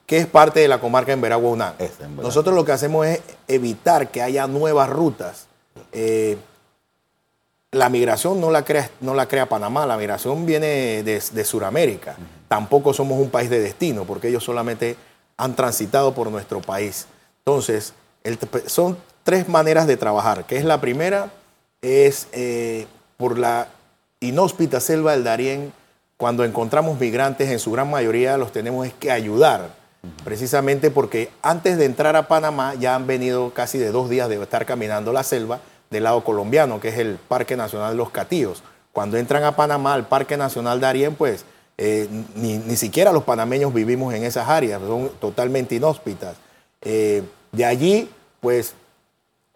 que 0.05 0.17
es 0.17 0.27
parte 0.27 0.59
de 0.59 0.67
la 0.67 0.79
comarca 0.79 1.11
en 1.11 1.21
Veragua 1.21 1.73
Nosotros 2.17 2.55
lo 2.55 2.65
que 2.65 2.71
hacemos 2.71 3.07
es 3.07 3.21
evitar 3.47 4.09
que 4.09 4.21
haya 4.21 4.45
nuevas 4.45 4.89
rutas. 4.89 5.47
Eh, 5.91 6.37
la 7.71 7.89
migración 7.89 8.41
no 8.41 8.51
la, 8.51 8.63
crea, 8.63 8.89
no 8.99 9.13
la 9.13 9.27
crea 9.27 9.47
Panamá, 9.47 9.85
la 9.85 9.97
migración 9.97 10.45
viene 10.45 11.03
de, 11.03 11.23
de 11.31 11.45
Sudamérica. 11.45 12.17
Tampoco 12.51 12.93
somos 12.93 13.17
un 13.17 13.29
país 13.29 13.49
de 13.49 13.61
destino, 13.61 14.03
porque 14.03 14.27
ellos 14.27 14.43
solamente 14.43 14.97
han 15.37 15.55
transitado 15.55 16.13
por 16.13 16.29
nuestro 16.29 16.59
país. 16.59 17.07
Entonces, 17.45 17.93
son 18.65 18.97
tres 19.23 19.47
maneras 19.47 19.87
de 19.87 19.95
trabajar, 19.95 20.43
que 20.43 20.57
es 20.57 20.65
la 20.65 20.81
primera, 20.81 21.31
es 21.81 22.27
eh, 22.33 22.87
por 23.15 23.39
la 23.39 23.69
inhóspita 24.19 24.81
selva 24.81 25.13
del 25.13 25.23
Darién, 25.23 25.71
cuando 26.17 26.43
encontramos 26.43 26.99
migrantes, 26.99 27.49
en 27.49 27.57
su 27.57 27.71
gran 27.71 27.89
mayoría 27.89 28.37
los 28.37 28.51
tenemos 28.51 28.85
es 28.85 28.93
que 28.95 29.11
ayudar, 29.11 29.69
precisamente 30.25 30.91
porque 30.91 31.29
antes 31.41 31.77
de 31.77 31.85
entrar 31.85 32.17
a 32.17 32.27
Panamá 32.27 32.73
ya 32.75 32.95
han 32.95 33.07
venido 33.07 33.53
casi 33.53 33.77
de 33.77 33.93
dos 33.93 34.09
días 34.09 34.27
de 34.27 34.43
estar 34.43 34.65
caminando 34.65 35.13
la 35.13 35.23
selva 35.23 35.61
del 35.89 36.03
lado 36.03 36.21
colombiano, 36.25 36.81
que 36.81 36.89
es 36.89 36.97
el 36.97 37.15
Parque 37.15 37.55
Nacional 37.55 37.91
de 37.91 37.97
los 37.97 38.09
Catíos. 38.09 38.61
Cuando 38.91 39.15
entran 39.15 39.45
a 39.45 39.55
Panamá, 39.55 39.93
al 39.93 40.05
Parque 40.05 40.35
Nacional 40.35 40.81
de 40.81 40.87
Arién, 40.87 41.15
pues 41.15 41.45
eh, 41.83 42.07
ni, 42.35 42.75
siquiera 42.75 43.11
los 43.11 43.23
panameños 43.23 43.73
vivimos 43.73 44.13
en 44.13 44.23
esas 44.23 44.47
áreas, 44.47 44.79
son 44.85 45.09
totalmente 45.19 45.73
inhóspitas. 45.73 46.35
Eh, 46.83 47.23
de 47.51 47.65
allí, 47.65 48.07
pues, 48.39 48.75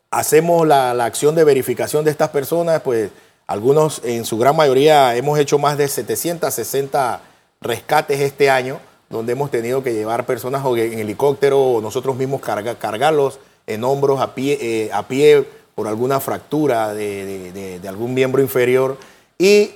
hacemos 0.09 0.65
la, 0.65 0.91
acción 1.05 1.35
de 1.35 1.43
verificación 1.43 2.03
de 2.03 2.09
estas 2.09 2.29
personas, 2.29 2.81
pues, 2.81 3.11
algunos, 3.45 4.01
en 4.03 4.25
su 4.25 4.39
gran 4.39 4.55
mayoría, 4.55 5.15
hemos 5.15 5.37
hecho 5.37 5.59
más 5.59 5.77
de 5.77 5.87
760 5.87 7.21
rescates 7.61 8.19
este 8.19 8.49
año 8.49 8.79
donde 9.07 9.33
hemos 9.33 9.51
tenido 9.51 9.83
que 9.83 9.93
llevar 9.93 10.25
personas 10.25 10.65
en 10.65 10.97
helicóptero 10.97 11.61
o 11.61 11.79
nosotros 11.79 12.15
mismos 12.15 12.41
cargarlos 12.41 13.39
en 13.67 13.83
hombros 13.83 14.19
a 14.19 14.33
pie, 14.33 14.57
eh, 14.59 14.89
a 14.91 15.07
pie 15.07 15.45
por 15.75 15.87
alguna 15.87 16.19
fractura 16.19 16.91
de, 16.95 17.79
algún 17.87 18.15
miembro 18.15 18.41
inferior. 18.41 18.97
Y 19.37 19.73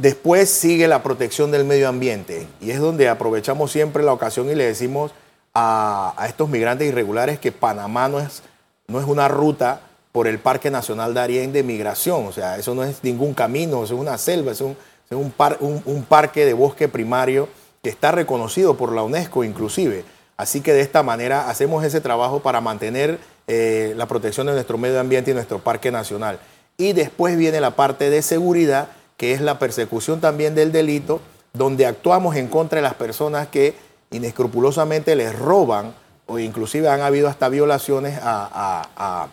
después 0.00 0.50
sigue 0.50 0.88
la 0.88 1.02
protección 1.02 1.50
del 1.50 1.64
medio 1.64 1.88
ambiente. 1.88 2.46
Y 2.60 2.70
es 2.70 2.80
donde 2.80 3.08
aprovechamos 3.08 3.70
siempre 3.70 4.02
la 4.02 4.12
ocasión 4.12 4.50
y 4.50 4.54
le 4.54 4.66
decimos 4.66 5.12
a, 5.54 6.14
estos 6.28 6.48
migrantes 6.48 6.88
irregulares 6.88 7.38
que 7.38 7.52
Panamá 7.52 8.08
no 8.08 8.20
es, 8.20 8.42
no 8.86 9.00
es 9.00 9.06
una 9.06 9.28
ruta 9.28 9.80
por 10.12 10.26
el 10.26 10.38
Parque 10.38 10.70
Nacional 10.70 11.14
Darién 11.14 11.52
de 11.52 11.62
migración. 11.62 12.26
O 12.26 12.32
sea, 12.32 12.56
eso 12.58 12.74
no 12.74 12.84
es 12.84 13.02
ningún 13.02 13.34
camino, 13.34 13.84
es 13.84 13.90
una 13.90 14.18
selva, 14.18 14.52
es 14.52 14.60
un, 14.60 14.76
un 15.10 16.04
parque 16.08 16.44
de 16.44 16.54
bosque 16.54 16.88
primario 16.88 17.48
que 17.82 17.90
está 17.90 18.12
reconocido 18.12 18.76
por 18.76 18.92
la 18.92 19.02
UNESCO 19.02 19.44
inclusive. 19.44 20.04
Así 20.36 20.62
que 20.62 20.72
de 20.72 20.80
esta 20.80 21.02
manera 21.02 21.50
hacemos 21.50 21.84
ese 21.84 22.00
trabajo 22.00 22.40
para 22.40 22.62
mantener 22.62 23.18
eh, 23.46 23.92
la 23.96 24.06
protección 24.06 24.46
de 24.46 24.54
nuestro 24.54 24.78
medio 24.78 25.00
ambiente 25.00 25.30
y 25.30 25.34
nuestro 25.34 25.58
parque 25.58 25.90
nacional. 25.90 26.38
Y 26.76 26.94
después 26.94 27.36
viene 27.36 27.60
la 27.60 27.72
parte 27.72 28.08
de 28.08 28.22
seguridad, 28.22 28.88
que 29.20 29.34
es 29.34 29.42
la 29.42 29.58
persecución 29.58 30.18
también 30.18 30.54
del 30.54 30.72
delito, 30.72 31.20
donde 31.52 31.84
actuamos 31.84 32.36
en 32.36 32.48
contra 32.48 32.76
de 32.76 32.82
las 32.82 32.94
personas 32.94 33.48
que 33.48 33.74
inescrupulosamente 34.10 35.14
les 35.14 35.38
roban 35.38 35.92
o 36.24 36.38
inclusive 36.38 36.88
han 36.88 37.02
habido 37.02 37.28
hasta 37.28 37.50
violaciones 37.50 38.18
a, 38.22 39.28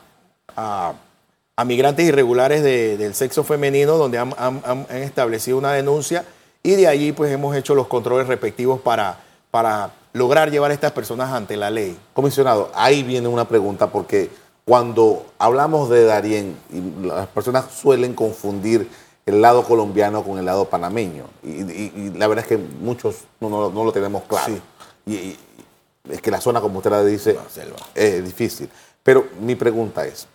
migrantes 1.65 2.06
irregulares 2.06 2.63
del 2.63 3.15
sexo 3.15 3.46
femenino, 3.46 3.96
donde 3.96 4.17
han, 4.17 4.34
han, 4.38 4.86
establecido 4.89 5.58
una 5.58 5.72
denuncia 5.72 6.25
y 6.63 6.75
de 6.75 6.89
allí 6.89 7.13
pues 7.13 7.32
hemos 7.32 7.56
hecho 7.56 7.74
los 7.74 7.88
controles 7.88 8.27
respectivos 8.27 8.82
para, 8.82 9.20
para 9.51 9.91
lograr 10.12 10.51
llevar 10.51 10.72
a 10.72 10.74
estas 10.74 10.91
personas 10.91 11.32
ante 11.32 11.56
la 11.56 11.70
ley. 11.70 11.98
Comisionado, 12.13 12.72
ahí 12.75 13.03
viene 13.03 13.29
una 13.29 13.48
pregunta 13.48 13.88
porque 13.88 14.29
cuando 14.65 15.25
hablamos 15.39 15.89
de 15.89 16.03
Darien, 16.03 16.58
las 17.03 17.27
personas 17.27 17.72
suelen 17.72 18.13
confundir 18.13 19.07
el 19.27 19.41
lado 19.41 19.63
colombiano 19.63 20.24
con 20.24 20.39
el 20.39 20.46
lado 20.46 20.65
panameño. 20.65 21.25
Y, 21.43 22.12
la 22.17 22.27
verdad 22.27 22.46
es 22.46 22.50
que 22.50 22.57
muchos 22.57 23.25
no, 23.39 23.69
lo 23.69 23.91
tenemos 23.91 24.24
claro. 24.24 24.55
Y, 25.05 25.38
es 26.10 26.22
que 26.22 26.31
la 26.31 26.41
zona, 26.41 26.62
como 26.62 26.79
usted 26.79 26.89
la 26.89 27.03
dice, 27.03 27.38
es 27.93 28.25
difícil. 28.25 28.69
Pero 29.03 29.27
mi 29.39 29.53
pregunta 29.55 30.05
es, 30.05 30.27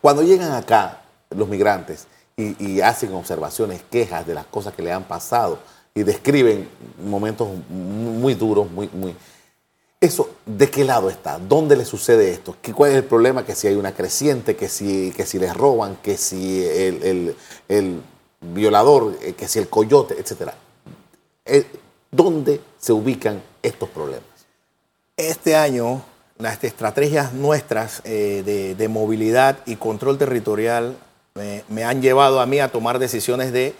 cuando 0.00 0.22
llegan 0.22 0.52
acá 0.52 1.02
los 1.30 1.48
migrantes 1.48 2.06
y 2.36 2.80
hacen 2.80 3.12
observaciones, 3.14 3.82
quejas 3.90 4.26
de 4.26 4.34
las 4.34 4.46
cosas 4.46 4.74
que 4.74 4.82
le 4.82 4.92
han 4.92 5.04
pasado, 5.04 5.58
y 5.94 6.02
describen 6.02 6.68
momentos 7.04 7.48
muy 7.68 8.34
duros, 8.34 8.70
muy, 8.70 8.88
muy... 8.92 9.14
¿de 10.46 10.70
qué 10.70 10.84
lado 10.84 11.10
está? 11.10 11.38
¿Dónde 11.38 11.76
le 11.76 11.84
sucede 11.84 12.30
esto? 12.30 12.56
¿Cuál 12.74 12.92
es 12.92 12.96
el 12.98 13.04
problema? 13.04 13.44
Que 13.44 13.54
si 13.54 13.68
hay 13.68 13.74
una 13.74 13.94
creciente, 13.94 14.56
que 14.56 14.68
si, 14.68 15.12
que 15.16 15.26
si 15.26 15.38
les 15.38 15.54
roban, 15.54 15.96
que 16.02 16.16
si 16.16 16.64
el, 16.64 18.02
violador, 18.40 19.16
eh, 19.22 19.34
que 19.34 19.46
si 19.48 19.58
el 19.58 19.68
coyote, 19.68 20.16
etcétera. 20.18 20.54
Eh, 21.44 21.64
¿Dónde 22.10 22.60
se 22.78 22.92
ubican 22.92 23.42
estos 23.62 23.88
problemas? 23.88 24.24
Este 25.16 25.56
año, 25.56 26.02
las 26.38 26.62
estrategias 26.64 27.32
nuestras 27.32 28.02
eh, 28.04 28.74
de, 28.76 28.88
movilidad 28.88 29.58
y 29.66 29.76
control 29.76 30.18
territorial 30.18 30.96
me 31.68 31.84
han 31.84 32.02
llevado 32.02 32.40
a 32.40 32.46
mí 32.46 32.58
a 32.60 32.68
tomar 32.68 32.98
decisiones 32.98 33.52
de 33.52 33.74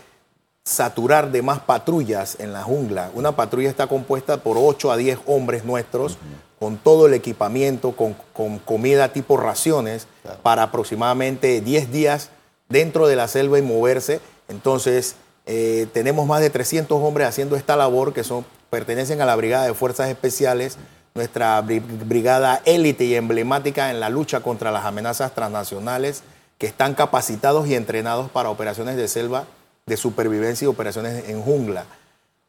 saturar 0.64 1.32
de 1.32 1.42
más 1.42 1.60
patrullas 1.60 2.36
en 2.38 2.52
la 2.52 2.62
jungla. 2.62 3.10
Una 3.14 3.32
patrulla 3.32 3.68
está 3.68 3.86
compuesta 3.86 4.42
por 4.42 4.56
8 4.58 4.92
a 4.92 4.96
10 4.96 5.18
hombres 5.26 5.64
nuestros, 5.64 6.18
con 6.62 6.76
todo 6.76 7.08
el 7.08 7.14
equipamiento, 7.14 7.90
con, 7.90 8.14
comida 8.60 9.12
tipo 9.12 9.36
raciones, 9.36 10.06
para 10.44 10.62
aproximadamente 10.62 11.60
10 11.60 11.90
días 11.90 12.30
dentro 12.68 13.08
de 13.08 13.16
la 13.16 13.26
selva 13.26 13.58
y 13.58 13.62
moverse. 13.62 14.20
Entonces, 14.46 15.16
eh, 15.44 15.88
tenemos 15.92 16.24
más 16.24 16.40
de 16.40 16.50
300 16.50 17.02
hombres 17.02 17.26
haciendo 17.26 17.56
esta 17.56 17.74
labor 17.74 18.12
que 18.12 18.22
son, 18.22 18.46
pertenecen 18.70 19.20
a 19.20 19.26
la 19.26 19.34
Brigada 19.34 19.64
de 19.64 19.74
Fuerzas 19.74 20.08
Especiales, 20.08 20.78
nuestra 21.16 21.60
brigada 21.62 22.62
élite 22.64 23.06
y 23.06 23.16
emblemática 23.16 23.90
en 23.90 23.98
la 23.98 24.08
lucha 24.08 24.38
contra 24.38 24.70
las 24.70 24.84
amenazas 24.84 25.34
transnacionales, 25.34 26.22
que 26.58 26.68
están 26.68 26.94
capacitados 26.94 27.66
y 27.66 27.74
entrenados 27.74 28.30
para 28.30 28.50
operaciones 28.50 28.94
de 28.94 29.08
selva 29.08 29.46
de 29.86 29.96
supervivencia 29.96 30.66
y 30.66 30.68
operaciones 30.68 31.28
en 31.28 31.42
jungla. 31.42 31.86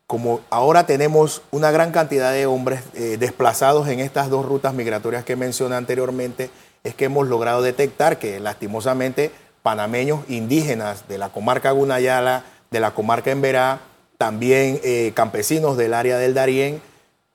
Como 0.07 0.41
ahora 0.49 0.85
tenemos 0.85 1.41
una 1.51 1.71
gran 1.71 1.91
cantidad 1.91 2.31
de 2.31 2.45
hombres 2.45 2.81
eh, 2.93 3.17
desplazados 3.19 3.87
en 3.87 3.99
estas 3.99 4.29
dos 4.29 4.45
rutas 4.45 4.73
migratorias 4.73 5.23
que 5.23 5.35
mencioné 5.35 5.75
anteriormente, 5.75 6.49
es 6.83 6.93
que 6.93 7.05
hemos 7.05 7.27
logrado 7.27 7.61
detectar 7.61 8.19
que 8.19 8.39
lastimosamente 8.39 9.31
panameños 9.63 10.19
indígenas 10.27 11.07
de 11.07 11.17
la 11.17 11.29
comarca 11.29 11.71
Gunayala, 11.71 12.43
de 12.69 12.79
la 12.79 12.91
comarca 12.91 13.31
Emberá, 13.31 13.79
también 14.17 14.79
eh, 14.83 15.13
campesinos 15.15 15.77
del 15.77 15.93
área 15.93 16.17
del 16.17 16.33
Darién, 16.33 16.81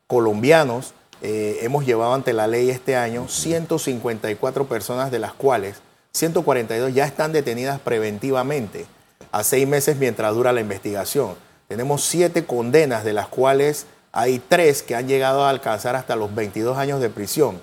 colombianos, 0.06 0.94
eh, 1.20 1.58
hemos 1.62 1.84
llevado 1.84 2.14
ante 2.14 2.32
la 2.32 2.46
ley 2.46 2.70
este 2.70 2.96
año 2.96 3.28
154 3.28 4.68
personas, 4.68 5.10
de 5.10 5.18
las 5.18 5.32
cuales 5.32 5.80
142 6.12 6.94
ya 6.94 7.06
están 7.06 7.32
detenidas 7.32 7.80
preventivamente 7.80 8.87
a 9.32 9.42
seis 9.42 9.66
meses 9.66 9.96
mientras 9.96 10.34
dura 10.34 10.52
la 10.52 10.60
investigación. 10.60 11.34
Tenemos 11.68 12.02
siete 12.02 12.46
condenas, 12.46 13.04
de 13.04 13.12
las 13.12 13.28
cuales 13.28 13.87
hay 14.10 14.38
tres 14.38 14.82
que 14.82 14.96
han 14.96 15.06
llegado 15.06 15.44
a 15.44 15.50
alcanzar 15.50 15.96
hasta 15.96 16.16
los 16.16 16.34
22 16.34 16.78
años 16.78 16.98
de 17.00 17.10
prisión. 17.10 17.60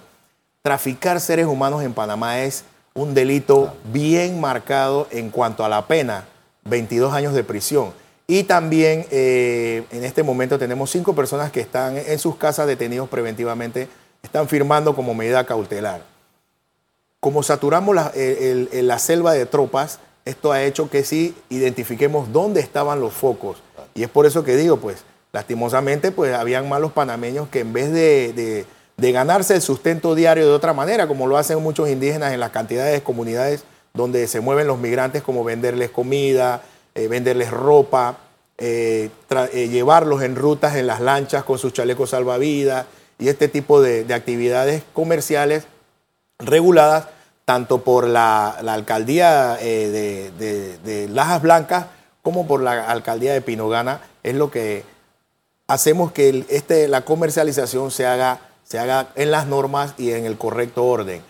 Traficar 0.62 1.20
seres 1.20 1.48
humanos 1.48 1.82
en 1.84 1.94
Panamá 1.94 2.42
es 2.42 2.66
un 2.94 3.16
delito 3.16 3.74
bien 3.92 4.40
marcado 4.40 5.08
en 5.10 5.32
cuanto 5.32 5.66
a 5.66 5.70
la 5.70 5.88
pena, 5.88 6.26
22 6.66 7.14
años 7.14 7.34
de 7.34 7.44
prisión. 7.44 7.94
Y 8.28 8.44
también 8.44 9.08
eh, 9.10 9.86
en 9.92 10.04
este 10.04 10.22
momento 10.22 10.60
tenemos 10.60 10.92
cinco 10.92 11.16
personas 11.16 11.52
que 11.52 11.60
están 11.60 11.98
en 11.98 12.20
sus 12.20 12.36
casas 12.36 12.68
detenidos 12.68 13.10
preventivamente, 13.10 13.88
están 14.22 14.48
firmando 14.48 14.96
como 14.96 15.16
medida 15.16 15.46
cautelar. 15.46 16.02
Como 17.20 17.42
saturamos 17.42 17.96
la, 17.96 18.12
la 18.72 19.00
selva 19.00 19.34
de 19.34 19.48
tropas, 19.48 20.00
esto 20.26 20.52
ha 20.52 20.64
hecho 20.64 20.90
que 20.90 21.04
sí 21.04 21.36
identifiquemos 21.50 22.32
dónde 22.32 22.62
estaban 22.62 23.00
los 23.00 23.14
focos. 23.14 23.58
Y 23.96 24.04
es 24.04 24.10
por 24.10 24.28
eso 24.28 24.44
que 24.44 24.56
digo, 24.56 24.78
pues, 24.78 25.04
lastimosamente, 25.34 26.12
pues 26.12 26.36
habían 26.36 26.70
malos 26.70 26.92
panameños 26.92 27.48
que 27.50 27.62
en 27.62 27.74
vez 27.74 27.92
de, 27.92 28.66
ganarse 28.98 29.56
el 29.56 29.62
sustento 29.62 30.14
diario 30.14 30.46
de 30.46 30.52
otra 30.52 30.74
manera, 30.74 31.08
como 31.08 31.26
lo 31.26 31.38
hacen 31.38 31.62
muchos 31.64 31.90
indígenas 31.90 32.34
en 32.34 32.40
las 32.40 32.52
cantidades 32.52 32.94
de 32.94 33.02
comunidades 33.02 33.64
donde 33.94 34.28
se 34.28 34.42
mueven 34.42 34.68
los 34.68 34.78
migrantes, 34.78 35.24
como 35.24 35.44
venderles 35.44 35.90
comida, 35.90 36.62
eh, 36.94 37.08
venderles 37.08 37.50
ropa, 37.50 38.18
eh, 38.58 39.10
eh, 39.54 39.68
llevarlos 39.70 40.22
en 40.22 40.36
rutas 40.36 40.76
en 40.76 40.86
las 40.86 41.02
lanchas 41.02 41.44
con 41.44 41.58
sus 41.58 41.74
chalecos 41.74 42.12
salvavidas 42.12 42.86
y 43.18 43.30
este 43.30 43.48
tipo 43.48 43.82
de 43.82 44.14
actividades 44.14 44.84
comerciales 44.94 45.66
reguladas, 46.40 47.08
tanto 47.46 47.84
por 47.84 48.08
la, 48.08 48.50
alcaldía 48.50 49.58
eh, 49.62 50.32
de, 50.38 51.08
Lajas 51.10 51.42
Blancas 51.42 51.86
como 52.26 52.48
por 52.48 52.64
la 52.64 52.90
alcaldía 52.90 53.34
de 53.34 53.42
Pinogana, 53.42 54.02
es 54.24 54.34
lo 54.34 54.50
que 54.50 54.84
hacemos 55.68 56.12
que 56.12 56.44
este, 56.50 56.88
la 56.88 57.02
comercialización 57.02 57.92
se 57.92 58.08
haga, 58.08 58.40
se 58.64 58.80
haga 58.80 59.10
en 59.14 59.30
las 59.30 59.46
normas 59.46 59.94
y 60.00 60.10
en 60.10 60.26
el 60.26 60.36
correcto 60.36 60.86
orden. 60.86 61.22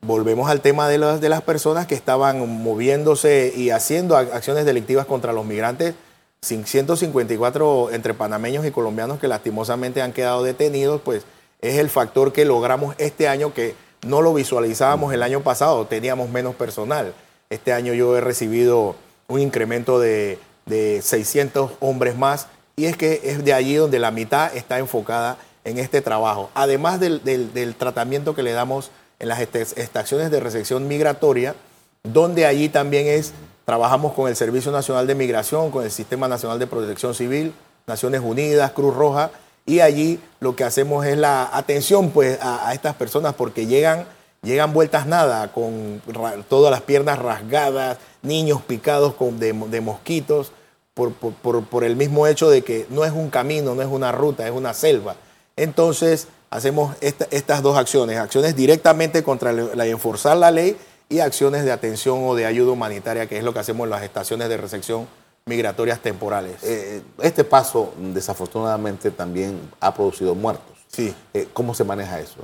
Volvemos 0.00 0.48
al 0.48 0.60
tema 0.60 0.86
de 0.86 0.98
las, 0.98 1.20
de 1.20 1.28
las 1.28 1.42
personas 1.42 1.88
que 1.88 1.96
estaban 1.96 2.62
moviéndose 2.62 3.52
y 3.56 3.70
haciendo 3.70 4.16
acciones 4.16 4.64
delictivas 4.64 5.06
contra 5.06 5.32
los 5.32 5.44
migrantes. 5.44 5.96
154 6.40 7.90
entre 7.90 8.14
panameños 8.14 8.64
y 8.64 8.70
colombianos 8.70 9.18
que 9.18 9.26
lastimosamente 9.26 10.02
han 10.02 10.12
quedado 10.12 10.44
detenidos, 10.44 11.00
pues 11.04 11.24
es 11.62 11.78
el 11.78 11.90
factor 11.90 12.32
que 12.32 12.44
logramos 12.44 12.94
este 12.98 13.26
año 13.26 13.52
que 13.52 13.74
no 14.06 14.22
lo 14.22 14.32
visualizábamos 14.34 15.12
el 15.12 15.24
año 15.24 15.40
pasado, 15.40 15.84
teníamos 15.86 16.30
menos 16.30 16.54
personal. 16.54 17.12
Este 17.50 17.72
año 17.72 17.92
yo 17.92 18.16
he 18.16 18.20
recibido 18.20 18.94
un 19.30 19.40
incremento 19.40 19.98
de, 19.98 20.38
600 20.68 21.72
hombres 21.80 22.16
más 22.16 22.46
y 22.76 22.84
es 22.84 22.96
que 22.96 23.22
es 23.24 23.44
de 23.44 23.52
allí 23.52 23.74
donde 23.74 23.98
la 23.98 24.12
mitad 24.12 24.54
está 24.56 24.78
enfocada 24.78 25.36
en 25.64 25.78
este 25.78 26.00
trabajo. 26.00 26.48
Además 26.54 27.00
del, 27.00 27.74
tratamiento 27.76 28.36
que 28.36 28.44
le 28.44 28.52
damos 28.52 28.92
en 29.18 29.28
las 29.28 29.40
estaciones 29.40 30.30
de 30.30 30.38
recepción 30.38 30.86
migratoria, 30.86 31.56
donde 32.04 32.46
allí 32.46 32.68
también 32.68 33.08
es, 33.08 33.32
trabajamos 33.64 34.12
con 34.12 34.28
el 34.28 34.36
Servicio 34.36 34.70
Nacional 34.70 35.08
de 35.08 35.16
Migración, 35.16 35.72
con 35.72 35.82
el 35.82 35.90
Sistema 35.90 36.28
Nacional 36.28 36.60
de 36.60 36.68
Protección 36.68 37.14
Civil, 37.14 37.52
Naciones 37.88 38.20
Unidas, 38.20 38.70
Cruz 38.70 38.94
Roja, 38.94 39.32
y 39.66 39.80
allí 39.80 40.20
lo 40.40 40.56
que 40.56 40.64
hacemos 40.64 41.04
es 41.04 41.18
la 41.18 41.50
atención 41.52 42.10
pues, 42.10 42.38
a, 42.40 42.72
estas 42.72 42.94
personas 42.94 43.34
porque 43.34 43.66
llegan, 43.66 44.06
llegan 44.42 44.72
vueltas 44.72 45.06
nada, 45.06 45.52
con 45.52 46.02
todas 46.48 46.70
las 46.70 46.82
piernas 46.82 47.18
rasgadas, 47.18 47.98
niños 48.22 48.62
picados 48.62 49.14
con, 49.14 49.38
de, 49.38 49.80
mosquitos, 49.80 50.52
por, 50.94 51.84
el 51.84 51.96
mismo 51.96 52.26
hecho 52.26 52.50
de 52.50 52.62
que 52.62 52.86
no 52.90 53.04
es 53.04 53.12
un 53.12 53.30
camino, 53.30 53.74
no 53.74 53.82
es 53.82 53.88
una 53.88 54.12
ruta, 54.12 54.46
es 54.46 54.52
una 54.52 54.74
selva. 54.74 55.16
Entonces, 55.56 56.28
hacemos 56.50 56.96
estas 57.00 57.62
dos 57.62 57.76
acciones, 57.76 58.18
acciones 58.18 58.56
directamente 58.56 59.22
contra 59.22 59.52
la, 59.52 59.86
enforzar 59.86 60.36
la 60.36 60.50
ley 60.50 60.76
y 61.08 61.20
acciones 61.20 61.64
de 61.64 61.72
atención 61.72 62.18
o 62.22 62.34
de 62.34 62.46
ayuda 62.46 62.72
humanitaria, 62.72 63.26
que 63.26 63.38
es 63.38 63.44
lo 63.44 63.52
que 63.52 63.60
hacemos 63.60 63.84
en 63.84 63.90
las 63.90 64.02
estaciones 64.02 64.48
de 64.48 64.56
recepción 64.56 65.06
migratorias 65.46 66.00
temporales. 66.00 66.62
Eh, 66.62 67.02
este 67.22 67.44
paso, 67.44 67.92
desafortunadamente, 67.96 69.10
también 69.10 69.58
ha 69.80 69.92
producido 69.92 70.34
muertos. 70.34 70.76
Sí. 70.86 71.14
Eh, 71.34 71.48
¿Cómo 71.52 71.74
se 71.74 71.82
maneja 71.82 72.20
eso? 72.20 72.36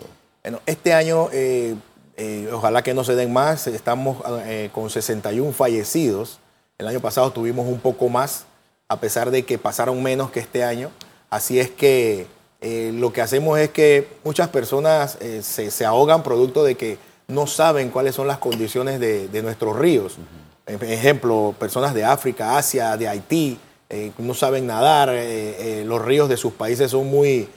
Bueno, 0.47 0.62
este 0.65 0.95
año, 0.95 1.29
eh, 1.33 1.75
ojalá 2.53 2.83
que 2.83 2.95
no 2.95 3.03
se 3.03 3.17
den 3.17 3.33
más, 3.33 3.67
estamos 3.67 4.23
con 4.73 4.88
61 4.88 5.53
fallecidos 5.53 6.38
el 6.79 6.87
año 6.88 7.00
pasado 7.00 7.31
tuvimos 7.31 7.67
un 7.67 7.81
poco 7.81 8.11
más, 8.11 8.45
a 8.88 9.00
pesar 9.00 9.31
de 9.31 9.45
que 9.45 9.57
pasaron 9.57 10.03
menos 10.03 10.31
que 10.31 10.41
este 10.41 10.62
año. 10.62 10.91
Así 11.31 11.59
es 11.59 11.71
que 11.71 12.26
eh, 12.61 12.93
lo 12.95 13.15
que 13.15 13.23
hacemos 13.23 13.59
es 13.59 13.71
que 13.71 14.07
muchas 14.25 14.50
personas 14.50 15.17
eh, 15.23 15.43
se, 15.43 15.87
ahogan 15.87 16.23
producto 16.23 16.65
de 16.65 16.75
que 16.75 16.99
no 17.29 17.47
saben 17.47 17.88
cuáles 17.88 18.15
son 18.15 18.26
las 18.26 18.37
condiciones 18.37 19.00
de, 19.00 19.43
nuestros 19.43 19.75
ríos. 19.75 20.17
Ejemplo, 20.67 21.55
personas 21.59 21.95
de 21.95 22.05
África, 22.05 22.59
Asia, 22.59 22.99
de 22.99 23.09
Haití, 23.09 23.59
eh, 23.88 24.12
no 24.19 24.35
saben 24.35 24.67
nadar, 24.67 25.15
los 25.85 26.05
ríos 26.05 26.29
de 26.29 26.37
sus 26.37 26.53
países 26.53 26.91
son 26.91 27.07
muy, 27.07 27.49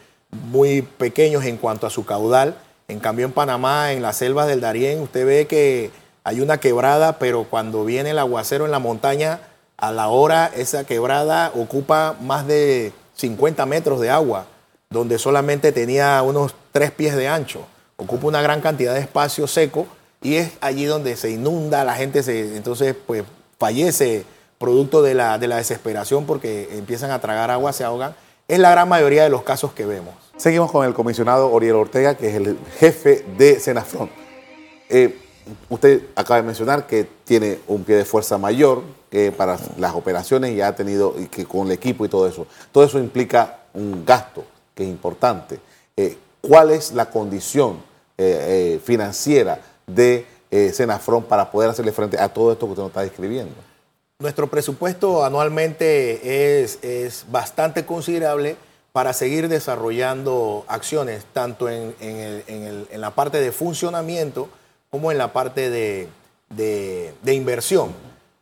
muy 0.50 0.82
pequeños 0.82 1.44
en 1.44 1.58
cuanto 1.58 1.86
a 1.88 1.90
su 1.90 2.06
caudal. 2.06 2.56
En 2.90 3.00
cambio, 3.00 3.28
en 3.28 3.32
Panamá, 3.32 3.94
en 3.94 4.02
las 4.02 4.18
selvas 4.18 4.48
del 4.48 4.62
Darién, 4.62 5.00
usted 5.00 5.24
ve 5.24 5.46
que 5.46 5.92
hay 6.24 6.42
una 6.42 6.60
quebrada, 6.60 7.20
pero 7.20 7.44
cuando 7.44 7.86
viene 7.86 8.10
el 8.10 8.20
aguacero 8.20 8.66
en 8.66 8.72
la 8.72 8.80
montaña, 8.80 9.42
a 9.78 9.92
la 9.92 10.08
hora 10.08 10.52
esa 10.56 10.84
quebrada 10.86 11.52
ocupa 11.54 12.16
más 12.20 12.48
de 12.48 12.92
50 13.16 13.66
metros 13.68 14.02
de 14.02 14.10
agua, 14.10 14.48
donde 14.90 15.20
solamente 15.20 15.72
tenía 15.72 16.22
unos 16.24 16.56
tres 16.72 16.90
pies 16.90 17.16
de 17.16 17.28
ancho. 17.28 17.62
Ocupa 17.96 18.26
una 18.26 18.42
gran 18.42 18.60
cantidad 18.60 18.96
de 18.96 19.02
espacio 19.02 19.46
seco 19.46 19.86
y 20.24 20.36
es 20.36 20.54
allí 20.60 20.86
donde 20.86 21.16
se 21.16 21.30
inunda, 21.30 21.84
la 21.84 21.94
gente 21.94 22.24
se, 22.24 22.58
entonces 22.58 22.96
pues 23.06 23.24
fallece 23.60 24.26
producto 24.58 25.04
de 25.04 25.14
la, 25.14 25.38
de 25.38 25.48
la 25.48 25.58
desesperación 25.58 26.26
porque 26.26 26.70
empiezan 26.72 27.12
a 27.12 27.20
tragar 27.20 27.52
agua, 27.52 27.72
se 27.72 27.84
ahogan. 27.84 28.16
Es 28.48 28.58
la 28.58 28.72
gran 28.72 28.90
mayoría 28.90 29.24
de 29.24 29.30
los 29.30 29.44
casos 29.44 29.74
que 29.74 29.86
vemos. 29.86 30.16
Seguimos 30.40 30.72
con 30.72 30.86
el 30.86 30.94
comisionado 30.94 31.52
Oriel 31.52 31.76
Ortega, 31.76 32.16
que 32.16 32.30
es 32.30 32.36
el 32.36 32.58
jefe 32.80 33.26
de 33.38 33.60
Senafrón. 33.60 34.10
Eh, 34.88 35.20
usted 35.68 36.04
acaba 36.16 36.38
de 36.38 36.44
mencionar 36.44 36.88
que 36.88 37.06
tiene 37.26 37.60
un 37.68 37.84
pie 37.84 37.98
de 37.98 38.06
fuerza 38.06 38.38
mayor 38.38 38.82
que 39.12 39.34
para 39.34 39.60
las 39.78 39.94
operaciones 39.96 40.52
y 40.54 40.62
ha 40.62 40.74
tenido, 40.74 41.14
con 41.46 41.68
el 41.68 41.74
equipo 41.74 42.06
y 42.06 42.08
todo 42.08 42.26
eso. 42.26 42.48
Todo 42.72 42.86
eso 42.86 43.00
implica 43.00 43.64
un 43.74 44.06
gasto 44.06 44.46
que 44.74 44.84
es 44.84 44.90
importante. 44.90 45.60
Eh, 45.98 46.18
¿Cuál 46.40 46.72
es 46.72 46.94
la 46.94 47.10
condición 47.10 47.84
eh, 48.18 48.80
financiera 48.82 49.60
de 49.86 50.26
Senafrón 50.72 51.24
para 51.24 51.52
poder 51.52 51.70
hacerle 51.72 51.92
frente 51.92 52.18
a 52.18 52.30
todo 52.30 52.54
esto 52.54 52.66
que 52.66 52.72
usted 52.72 52.84
nos 52.84 52.92
está 52.92 53.02
describiendo? 53.02 53.56
Nuestro 54.20 54.48
presupuesto 54.48 55.26
anualmente 55.26 56.62
es, 56.64 56.80
es 56.82 57.26
bastante 57.30 57.86
considerable 57.86 58.56
para 58.92 59.14
seguir 59.14 59.48
desarrollando 59.50 60.66
acciones, 60.68 61.26
tanto 61.34 61.70
en, 61.70 61.96
en 62.00 63.02
la 63.02 63.12
parte 63.12 63.40
de 63.40 63.52
funcionamiento, 63.52 64.50
como 64.90 65.12
en 65.12 65.18
la 65.18 65.34
parte 65.34 65.70
de, 65.70 67.14
inversión. 67.26 67.94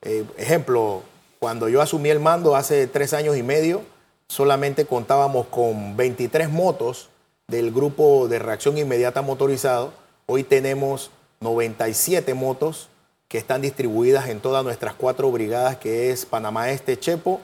Eh, 0.01 0.25
ejemplo, 0.37 1.03
cuando 1.39 1.69
yo 1.69 1.81
asumí 1.81 2.09
el 2.09 2.19
mando 2.19 2.55
hace 2.55 2.87
tres 2.87 3.13
años 3.13 3.37
y 3.37 3.43
medio, 3.43 3.81
solamente 4.27 4.85
contábamos 4.85 5.47
con 5.47 5.97
23 5.97 6.49
motos 6.49 7.09
del 7.47 7.71
grupo 7.71 8.27
de 8.27 8.39
reacción 8.39 8.77
inmediata 8.77 9.21
motorizado. 9.21 9.93
Hoy 10.25 10.43
tenemos 10.43 11.11
97 11.41 12.33
motos 12.33 12.89
que 13.27 13.37
están 13.37 13.61
distribuidas 13.61 14.29
en 14.29 14.39
todas 14.39 14.63
nuestras 14.63 14.93
cuatro 14.93 15.29
brigadas, 15.31 15.77
que 15.77 16.11
es 16.11 16.25
Panamá 16.25 16.71
Este, 16.71 16.97
Chepo, 16.97 17.41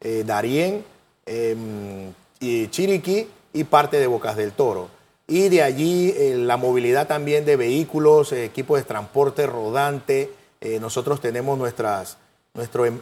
eh, 0.00 0.24
Darién, 0.26 0.84
em, 1.26 2.12
y 2.40 2.68
Chiriquí 2.68 3.28
y 3.52 3.64
parte 3.64 3.98
de 3.98 4.06
Bocas 4.06 4.36
del 4.36 4.52
Toro 4.52 4.96
y 5.28 5.48
de 5.48 5.62
allí 5.62 6.14
eh, 6.16 6.36
la 6.36 6.56
movilidad 6.56 7.08
también 7.08 7.44
de 7.44 7.56
vehículos, 7.56 8.32
eh, 8.32 8.44
equipos 8.44 8.78
de 8.78 8.84
transporte 8.84 9.46
rodante. 9.46 10.30
Eh, 10.60 10.78
nosotros 10.80 11.20
tenemos 11.20 11.58
nuestras, 11.58 12.16
em, 12.54 12.98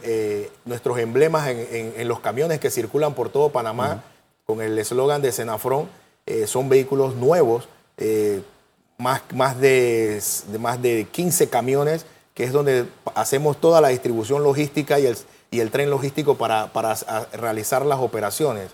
nuestros 0.65 0.99
emblemas 0.99 1.47
en, 1.47 2.07
los 2.07 2.19
camiones 2.19 2.59
que 2.59 2.71
circulan 2.71 3.13
por 3.13 3.29
todo 3.29 3.49
Panamá 3.49 4.03
con 4.45 4.61
el 4.61 4.77
eslogan 4.77 5.21
de 5.21 5.31
Senafrón. 5.31 5.87
son 6.47 6.67
vehículos 6.67 7.15
nuevos, 7.15 7.69
más, 8.97 9.21
más, 9.33 9.59
de, 9.59 10.21
más 10.59 10.81
de 10.81 11.07
15 11.11 11.49
camiones, 11.49 12.05
que 12.33 12.43
es 12.43 12.51
donde 12.51 12.85
hacemos 13.13 13.61
toda 13.61 13.79
la 13.79 13.89
distribución 13.89 14.43
logística 14.43 14.99
y 14.99 15.05
el, 15.05 15.17
y 15.51 15.59
el 15.61 15.71
tren 15.71 15.89
logístico 15.89 16.35
para, 16.35 16.73
para 16.73 16.95
realizar 17.31 17.85
las 17.85 17.99
operaciones. 17.99 18.71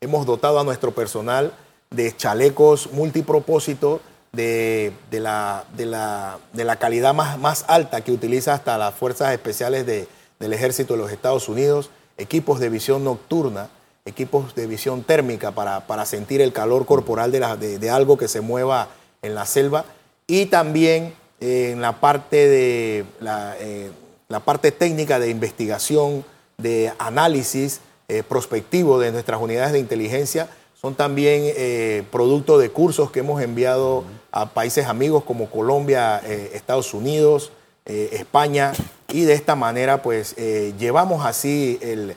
Hemos 0.00 0.26
dotado 0.26 0.60
a 0.60 0.64
nuestro 0.64 0.92
personal 0.92 1.52
de 1.90 2.14
chalecos 2.14 2.92
multipropósito 2.92 4.00
de, 4.32 4.92
la, 5.10 5.64
de, 5.74 5.86
la, 5.86 6.76
calidad 6.78 7.14
más, 7.14 7.38
más, 7.38 7.64
alta 7.68 8.02
que 8.02 8.12
utiliza 8.12 8.52
hasta 8.52 8.76
las 8.76 8.94
fuerzas 8.94 9.32
especiales 9.32 9.86
del 9.86 10.52
ejército 10.52 10.94
de 10.94 11.00
los 11.00 11.10
Estados 11.10 11.48
Unidos, 11.48 11.88
equipos 12.18 12.60
de 12.60 12.68
visión 12.68 13.04
nocturna, 13.04 13.70
equipos 14.04 14.54
de 14.54 14.66
visión 14.66 15.02
térmica 15.02 15.52
para, 15.52 16.06
sentir 16.06 16.42
el 16.42 16.52
calor 16.52 16.84
corporal 16.84 17.32
de, 17.32 17.78
de, 17.78 17.90
algo 17.90 18.18
que 18.18 18.28
se 18.28 18.42
mueva 18.42 18.88
en 19.22 19.34
la 19.34 19.46
selva. 19.46 19.86
Y 20.26 20.46
también 20.46 21.14
eh, 21.40 21.70
en 21.72 21.80
la 21.80 22.00
parte, 22.00 22.48
de, 22.48 23.04
la, 23.20 23.56
eh, 23.60 23.90
la, 24.28 24.40
parte 24.40 24.72
técnica 24.72 25.18
de 25.18 25.30
investigación, 25.30 26.24
de 26.58 26.92
análisis 26.98 27.80
eh, 28.08 28.22
prospectivo 28.22 29.00
de 29.00 29.10
nuestras 29.10 29.40
unidades 29.40 29.72
de 29.72 29.80
inteligencia 29.80 30.48
son 30.80 30.94
también 30.94 31.42
eh, 31.44 32.04
producto 32.12 32.56
de 32.56 32.70
cursos 32.70 33.10
que 33.10 33.18
hemos 33.18 33.42
enviado 33.42 34.04
a 34.30 34.50
países 34.50 34.86
amigos 34.86 35.24
como 35.24 35.50
Colombia, 35.50 36.20
eh, 36.24 36.52
Estados 36.54 36.94
Unidos, 36.94 37.50
España, 37.84 38.72
y 39.08 39.22
de 39.22 39.34
esta 39.34 39.54
manera 39.54 40.02
pues 40.02 40.34
llevamos 40.36 41.24
así 41.24 41.78
el, 41.80 42.16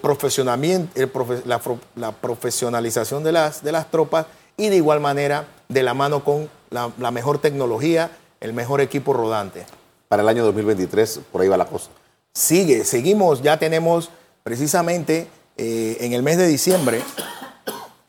profesionamiento, 0.00 0.98
la, 1.44 2.12
profesionalización 2.12 3.22
de 3.22 3.32
las, 3.32 3.62
de 3.62 3.70
las 3.70 3.90
tropas 3.90 4.24
y 4.56 4.70
de 4.70 4.76
igual 4.76 5.00
manera 5.00 5.46
de 5.68 5.82
la 5.82 5.92
mano 5.92 6.24
con 6.24 6.48
la, 6.70 6.90
la 6.98 7.10
mejor 7.10 7.38
tecnología, 7.38 8.10
el 8.40 8.54
mejor 8.54 8.80
equipo 8.80 9.12
rodante. 9.12 9.66
Para 10.08 10.22
el 10.22 10.28
año 10.30 10.42
2023, 10.44 11.20
por 11.30 11.42
ahí 11.42 11.48
va 11.48 11.58
la 11.58 11.66
cosa. 11.66 11.90
Sigue, 12.32 12.84
seguimos, 12.84 13.42
ya 13.42 13.58
tenemos 13.58 14.08
precisamente 14.42 15.28
en 15.56 16.12
el 16.12 16.22
mes 16.22 16.38
de 16.38 16.46
diciembre 16.46 17.02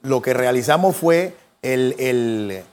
lo 0.01 0.21
que 0.21 0.33
realizamos 0.33 0.95
fue 0.95 1.35
el, 1.61 2.63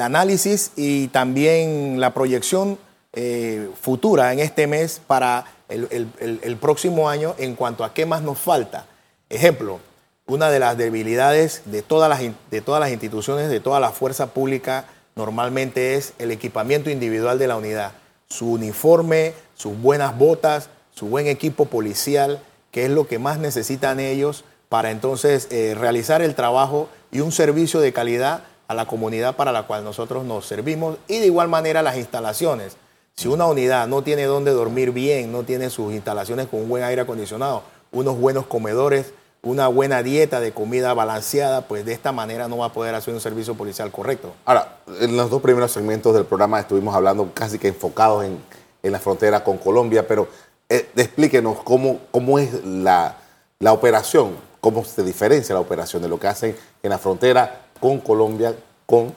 análisis 0.00 0.72
y 0.76 1.08
también 1.08 2.00
la 2.00 2.14
proyección 2.14 2.78
eh, 3.12 3.68
futura 3.80 4.32
en 4.32 4.40
este 4.40 4.66
mes 4.66 5.00
para 5.06 5.44
el, 5.68 6.56
próximo 6.60 7.08
año 7.08 7.34
en 7.38 7.54
cuanto 7.54 7.84
a 7.84 7.92
qué 7.92 8.06
más 8.06 8.22
nos 8.22 8.38
falta. 8.38 8.86
Ejemplo, 9.28 9.80
una 10.26 10.50
de 10.50 10.58
las 10.58 10.76
debilidades 10.76 11.62
de 11.66 11.82
todas 11.82 12.08
las, 12.08 12.20
de 12.50 12.60
todas 12.60 12.80
las 12.80 12.90
instituciones, 12.90 13.50
de 13.50 13.60
toda 13.60 13.80
la 13.80 13.90
fuerza 13.90 14.28
pública, 14.28 14.86
normalmente 15.14 15.94
es 15.94 16.14
el 16.18 16.30
equipamiento 16.30 16.90
individual 16.90 17.38
de 17.38 17.48
la 17.48 17.56
unidad. 17.56 17.92
Su 18.28 18.52
uniforme, 18.52 19.34
sus 19.54 19.78
buenas 19.78 20.16
botas, 20.16 20.70
su 20.94 21.06
buen 21.06 21.26
equipo 21.26 21.66
policial, 21.66 22.42
que 22.72 22.86
es 22.86 22.90
lo 22.90 23.06
que 23.06 23.20
más 23.20 23.38
necesitan 23.38 24.00
ellos 24.00 24.44
para 24.68 24.90
entonces 24.90 25.46
eh, 25.50 25.76
realizar 25.78 26.22
el 26.22 26.34
trabajo 26.34 26.88
y 27.12 27.20
un 27.20 27.30
servicio 27.30 27.78
de 27.78 27.92
calidad 27.92 28.42
a 28.66 28.74
la 28.74 28.86
comunidad 28.86 29.36
para 29.36 29.52
la 29.52 29.68
cual 29.68 29.84
nosotros 29.84 30.24
nos 30.24 30.46
servimos 30.46 30.96
y 31.06 31.20
de 31.20 31.26
igual 31.26 31.48
manera 31.48 31.82
las 31.82 31.96
instalaciones. 31.96 32.76
Si 33.14 33.28
una 33.28 33.46
unidad 33.46 33.86
no 33.86 34.02
tiene 34.02 34.24
dónde 34.24 34.50
dormir 34.50 34.90
bien, 34.90 35.30
no 35.30 35.44
tiene 35.44 35.70
sus 35.70 35.92
instalaciones 35.92 36.48
con 36.48 36.60
un 36.60 36.68
buen 36.68 36.82
aire 36.82 37.02
acondicionado, 37.02 37.62
unos 37.92 38.18
buenos 38.18 38.46
comedores, 38.46 39.12
una 39.42 39.66
buena 39.68 40.02
dieta 40.02 40.40
de 40.40 40.52
comida 40.52 40.94
balanceada, 40.94 41.62
pues 41.62 41.84
de 41.84 41.92
esta 41.92 42.12
manera 42.12 42.48
no 42.48 42.58
va 42.58 42.66
a 42.66 42.72
poder 42.72 42.94
hacer 42.94 43.12
un 43.12 43.20
servicio 43.20 43.54
policial 43.54 43.90
correcto. 43.90 44.32
Ahora, 44.44 44.78
en 45.00 45.16
los 45.16 45.30
dos 45.30 45.42
primeros 45.42 45.72
segmentos 45.72 46.14
del 46.14 46.24
programa 46.24 46.60
estuvimos 46.60 46.94
hablando 46.94 47.30
casi 47.34 47.58
que 47.58 47.68
enfocados 47.68 48.24
en, 48.24 48.40
la 48.82 48.98
frontera 48.98 49.44
con 49.44 49.58
Colombia, 49.58 50.06
pero 50.06 50.28
eh, 50.76 50.88
explíquenos 50.96 51.62
cómo, 51.62 52.00
cómo 52.10 52.38
es 52.38 52.64
la, 52.64 53.16
la 53.58 53.72
operación 53.72 54.36
cómo 54.62 54.84
se 54.84 55.02
diferencia 55.02 55.54
la 55.56 55.60
operación 55.60 56.00
de 56.02 56.08
lo 56.08 56.20
que 56.20 56.28
hacen 56.28 56.56
en 56.84 56.90
la 56.90 56.98
frontera 56.98 57.62
con 57.80 57.98
Colombia, 57.98 58.54
con, 58.86 59.12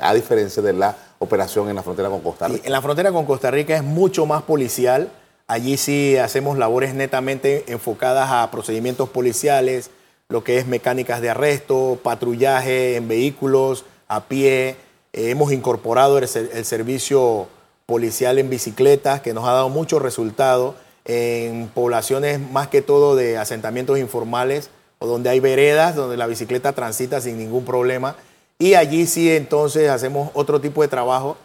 a 0.00 0.14
diferencia 0.14 0.62
de 0.62 0.72
la 0.72 0.96
operación 1.18 1.68
en 1.68 1.76
la 1.76 1.82
frontera 1.82 2.08
con 2.08 2.22
Costa 2.22 2.48
Rica. 2.48 2.62
En 2.64 2.72
la 2.72 2.80
frontera 2.80 3.12
con 3.12 3.26
Costa 3.26 3.50
Rica 3.50 3.76
es 3.76 3.84
mucho 3.84 4.24
más 4.24 4.42
policial. 4.42 5.10
Allí 5.46 5.76
sí 5.76 6.16
hacemos 6.16 6.56
labores 6.56 6.94
netamente 6.94 7.64
enfocadas 7.66 8.30
a 8.30 8.50
procedimientos 8.50 9.10
policiales, 9.10 9.90
lo 10.30 10.42
que 10.42 10.56
es 10.56 10.66
mecánicas 10.66 11.20
de 11.20 11.28
arresto, 11.28 11.98
patrullaje 12.02 12.96
en 12.96 13.06
vehículos, 13.06 13.84
a 14.08 14.24
pie. 14.24 14.76
Eh, 15.12 15.28
hemos 15.28 15.52
incorporado 15.52 16.16
el, 16.16 16.26
servicio 16.26 17.48
policial 17.86 18.38
en 18.38 18.50
bicicletas, 18.50 19.20
que 19.20 19.34
nos 19.34 19.46
ha 19.46 19.52
dado 19.52 19.68
mucho 19.68 19.98
resultado 19.98 20.74
en 21.04 21.68
poblaciones 21.68 22.40
más 22.40 22.68
que 22.68 22.82
todo 22.82 23.14
de 23.14 23.36
asentamientos 23.36 23.98
informales 23.98 24.70
o 24.98 25.06
donde 25.06 25.30
hay 25.30 25.40
veredas, 25.40 25.94
donde 25.94 26.16
la 26.16 26.26
bicicleta 26.26 26.72
transita 26.72 27.20
sin 27.20 27.38
ningún 27.38 27.64
problema. 27.64 28.16
Y 28.58 28.74
allí 28.74 29.06
sí 29.06 29.30
entonces 29.30 29.90
hacemos 29.90 30.30
otro 30.34 30.60
tipo 30.60 30.82
de 30.82 30.88
trabajo. 30.88 31.36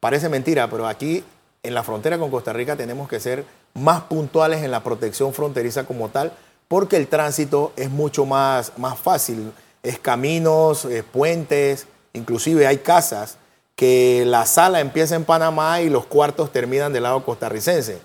Parece 0.00 0.28
mentira, 0.28 0.70
pero 0.70 0.86
aquí 0.86 1.24
en 1.62 1.74
la 1.74 1.82
frontera 1.82 2.18
con 2.18 2.30
Costa 2.30 2.52
Rica 2.52 2.76
tenemos 2.76 3.08
que 3.08 3.20
ser 3.20 3.44
más 3.74 4.02
puntuales 4.02 4.62
en 4.62 4.70
la 4.70 4.82
protección 4.82 5.34
fronteriza 5.34 5.84
como 5.84 6.08
tal, 6.08 6.32
porque 6.68 6.96
el 6.96 7.08
tránsito 7.08 7.72
es 7.76 7.90
mucho 7.90 8.24
más, 8.24 8.72
más 8.78 8.98
fácil. 8.98 9.52
Es 9.82 9.98
caminos, 9.98 10.84
es 10.86 11.04
puentes, 11.04 11.86
inclusive 12.14 12.66
hay 12.66 12.78
casas 12.78 13.36
que 13.76 14.24
la 14.26 14.46
sala 14.46 14.80
empieza 14.80 15.16
en 15.16 15.24
Panamá 15.24 15.80
y 15.80 15.88
los 15.88 16.06
cuartos 16.06 16.52
terminan 16.52 16.92
del 16.92 17.04
lado 17.04 17.24
costarricense. 17.24 17.98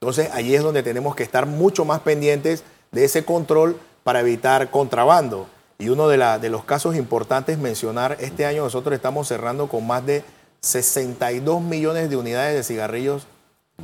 Entonces 0.00 0.28
allí 0.32 0.54
es 0.54 0.62
donde 0.62 0.82
tenemos 0.82 1.14
que 1.14 1.22
estar 1.22 1.46
mucho 1.46 1.84
más 1.84 2.00
pendientes 2.00 2.62
de 2.92 3.04
ese 3.04 3.24
control 3.24 3.78
para 4.02 4.20
evitar 4.20 4.70
contrabando. 4.70 5.46
Y 5.78 5.88
uno 5.88 6.08
de, 6.08 6.48
los 6.50 6.64
casos 6.64 6.94
importantes 6.94 7.58
mencionar, 7.58 8.16
este 8.20 8.46
año 8.46 8.62
nosotros 8.62 8.94
estamos 8.94 9.26
cerrando 9.26 9.66
con 9.68 9.86
más 9.86 10.06
de 10.06 10.22
62 10.60 11.60
millones 11.60 12.10
de 12.10 12.16
unidades 12.16 12.54
de 12.54 12.62
cigarrillos 12.62 13.26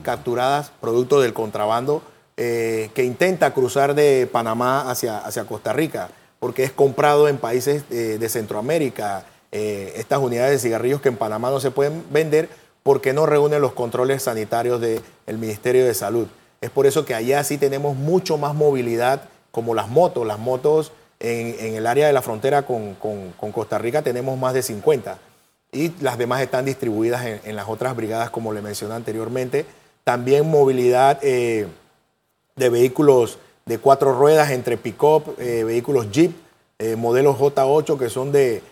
capturadas 0.03 0.71
producto 0.81 1.21
del 1.21 1.33
contrabando 1.33 2.03
eh, 2.37 2.91
que 2.95 3.05
intenta 3.05 3.53
cruzar 3.53 3.95
de 3.95 4.29
Panamá 4.31 4.89
hacia, 4.91 5.19
hacia 5.19 5.45
Costa 5.45 5.73
Rica, 5.73 6.11
porque 6.39 6.63
es 6.65 6.73
comprado 6.73 7.29
en 7.29 7.39
países 7.39 7.85
eh, 7.91 8.17
de 8.19 8.29
Centroamérica. 8.29 9.25
Eh, 9.53 9.95
estas 9.97 10.21
unidades 10.21 10.53
de 10.53 10.59
cigarrillos 10.59 11.01
que 11.01 11.09
en 11.09 11.17
Panamá 11.17 11.51
no 11.51 11.59
se 11.59 11.73
pueden 11.73 12.05
vender 12.11 12.49
porque 12.85 13.13
no 13.13 13.27
reúnen 13.27 13.61
los 13.61 13.73
controles 13.73 14.23
sanitarios 14.23 14.81
del 14.81 15.03
Ministerio 15.39 15.85
de 15.85 15.95
Salud. 15.95 16.29
Es 16.61 16.71
por 16.71 16.87
eso 16.87 17.05
que 17.05 17.15
allá 17.15 17.43
sí 17.43 17.59
tenemos 17.59 17.97
mucho 17.97 18.39
más 18.39 18.55
movilidad, 18.55 19.23
como 19.51 19.75
las 19.75 19.89
motos. 19.89 20.27
Las 20.27 20.39
motos 20.39 20.93
en, 21.19 21.75
el 21.75 21.87
área 21.87 22.07
de 22.07 22.13
la 22.13 22.23
frontera 22.23 22.63
con, 22.63 22.95
con 22.95 23.53
Costa 23.53 23.79
Rica 23.79 24.03
tenemos 24.03 24.39
más 24.39 24.55
de 24.55 24.63
50 24.63 25.19
y 25.73 25.93
las 26.01 26.17
demás 26.17 26.41
están 26.41 26.65
distribuidas 26.65 27.41
en, 27.45 27.57
las 27.57 27.69
otras 27.69 27.95
brigadas, 27.95 28.31
como 28.31 28.53
le 28.53 28.63
mencioné 28.63 28.95
anteriormente. 28.95 29.67
También 30.05 30.49
movilidad 30.49 31.19
eh, 31.23 31.67
de 32.57 32.69
vehículos 32.69 33.39
de 33.67 33.79
cuatro 33.79 34.15
ruedas 34.15 34.51
entre 34.51 34.77
pick-up, 34.77 35.35
eh, 35.39 35.65
vehículos 35.65 36.11
Jeep, 36.11 36.33
modelos 36.97 37.37
J8 37.37 37.99
que 37.99 38.09
son 38.09 38.33
de, 38.33 38.63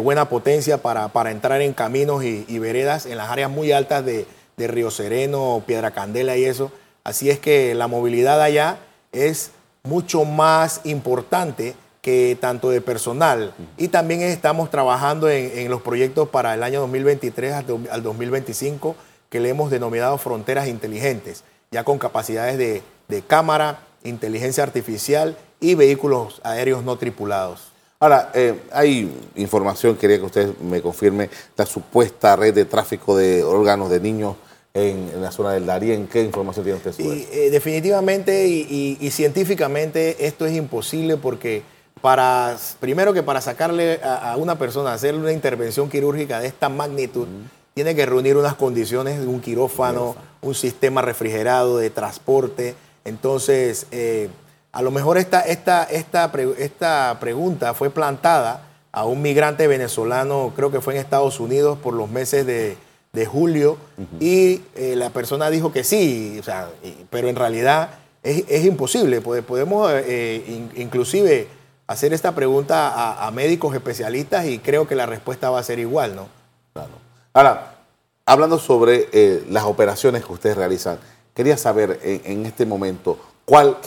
buena 0.00 0.28
potencia 0.28 0.78
para, 0.78 1.30
entrar 1.30 1.60
en 1.62 1.72
caminos 1.72 2.24
y, 2.24 2.58
veredas 2.58 3.06
en 3.06 3.16
las 3.18 3.30
áreas 3.30 3.50
muy 3.50 3.72
altas 3.72 4.04
de, 4.04 4.26
de 4.56 4.66
Río 4.66 4.90
Sereno, 4.90 5.62
Piedra 5.66 5.90
Candela 5.90 6.36
y 6.36 6.44
eso. 6.44 6.70
Así 7.04 7.30
es 7.30 7.38
que 7.38 7.74
la 7.74 7.86
movilidad 7.86 8.42
allá 8.42 8.78
es 9.12 9.52
mucho 9.82 10.24
más 10.24 10.82
importante 10.84 11.74
tanto 12.40 12.70
de 12.70 12.80
personal 12.80 13.52
y 13.76 13.88
también 13.88 14.22
estamos 14.22 14.70
trabajando 14.70 15.28
en, 15.28 15.70
los 15.70 15.82
proyectos 15.82 16.28
para 16.28 16.54
el 16.54 16.62
año 16.62 16.80
2023 16.80 17.52
al 17.90 18.02
2025 18.02 18.96
que 19.28 19.40
le 19.40 19.50
hemos 19.50 19.70
denominado 19.70 20.16
fronteras 20.16 20.68
inteligentes, 20.68 21.44
ya 21.70 21.84
con 21.84 21.98
capacidades 21.98 22.56
de, 22.56 22.82
cámara, 23.26 23.80
inteligencia 24.04 24.62
artificial 24.62 25.36
y 25.60 25.74
vehículos 25.74 26.40
aéreos 26.44 26.82
no 26.82 26.96
tripulados. 26.96 27.72
Ahora, 28.00 28.30
eh, 28.34 28.54
hay 28.72 29.10
información, 29.36 29.96
quería 29.96 30.18
que 30.18 30.24
usted 30.24 30.56
me 30.58 30.80
confirme, 30.80 31.30
la 31.56 31.66
supuesta 31.66 32.36
red 32.36 32.54
de 32.54 32.64
tráfico 32.64 33.16
de 33.16 33.42
órganos 33.42 33.90
de 33.90 33.98
niños 34.00 34.36
en, 34.72 35.20
la 35.20 35.32
zona 35.32 35.52
del 35.52 35.66
Darién. 35.66 36.06
¿Qué 36.06 36.22
información 36.22 36.64
tiene 36.64 36.76
usted 36.76 36.92
sobre 36.92 37.22
eso? 37.22 37.28
Eh, 37.32 37.50
definitivamente 37.50 38.46
y 38.46 39.10
científicamente 39.10 40.26
esto 40.26 40.46
es 40.46 40.54
imposible 40.54 41.16
porque 41.16 41.62
para, 42.00 42.56
primero 42.80 43.12
que 43.12 43.22
para 43.22 43.40
sacarle 43.40 44.00
a, 44.02 44.36
una 44.36 44.58
persona, 44.58 44.92
hacerle 44.92 45.20
una 45.20 45.32
intervención 45.32 45.88
quirúrgica 45.88 46.40
de 46.40 46.48
esta 46.48 46.68
magnitud, 46.68 47.26
tiene 47.74 47.94
que 47.94 48.06
reunir 48.06 48.36
unas 48.36 48.54
condiciones 48.54 49.20
de 49.20 49.26
un 49.26 49.40
quirófano, 49.40 50.16
un 50.42 50.54
sistema 50.54 51.02
refrigerado 51.02 51.78
de 51.78 51.90
transporte. 51.90 52.74
Entonces, 53.04 53.86
eh, 53.90 54.28
a 54.72 54.82
lo 54.82 54.90
mejor 54.90 55.18
esta, 55.18 55.40
esta, 55.40 55.84
esta, 55.84 56.30
esta 56.58 57.16
pregunta 57.20 57.74
fue 57.74 57.90
plantada 57.90 58.64
a 58.92 59.04
un 59.04 59.22
migrante 59.22 59.66
venezolano, 59.66 60.52
creo 60.56 60.70
que 60.70 60.80
fue 60.80 60.94
en 60.94 61.00
Estados 61.00 61.40
Unidos 61.40 61.78
por 61.78 61.94
los 61.94 62.10
meses 62.10 62.46
de, 62.46 62.76
julio, 63.26 63.78
y 64.20 64.62
eh, 64.76 64.94
la 64.94 65.10
persona 65.10 65.50
dijo 65.50 65.72
que 65.72 65.82
sí, 65.82 66.40
pero 67.10 67.28
en 67.28 67.34
realidad 67.34 67.90
es, 68.22 68.64
imposible. 68.64 69.20
Podemos 69.20 69.90
eh, 69.92 70.68
inclusive 70.76 71.48
hacer 71.88 72.12
esta 72.12 72.34
pregunta 72.36 73.26
a, 73.26 73.30
médicos 73.32 73.74
especialistas 73.74 74.46
y 74.46 74.60
creo 74.60 74.86
que 74.86 74.94
la 74.94 75.06
respuesta 75.06 75.50
va 75.50 75.58
a 75.58 75.64
ser 75.64 75.80
igual, 75.80 76.14
¿no? 76.14 76.28
Claro. 76.72 76.90
Ahora, 77.32 77.74
hablando 78.24 78.58
sobre 78.58 79.08
eh, 79.12 79.44
las 79.50 79.64
operaciones 79.64 80.24
que 80.24 80.32
ustedes 80.32 80.56
realizan, 80.56 80.98
quería 81.34 81.56
saber 81.56 81.98
en, 82.02 82.46
este 82.46 82.66
momento 82.66 83.18
cuál, 83.48 83.78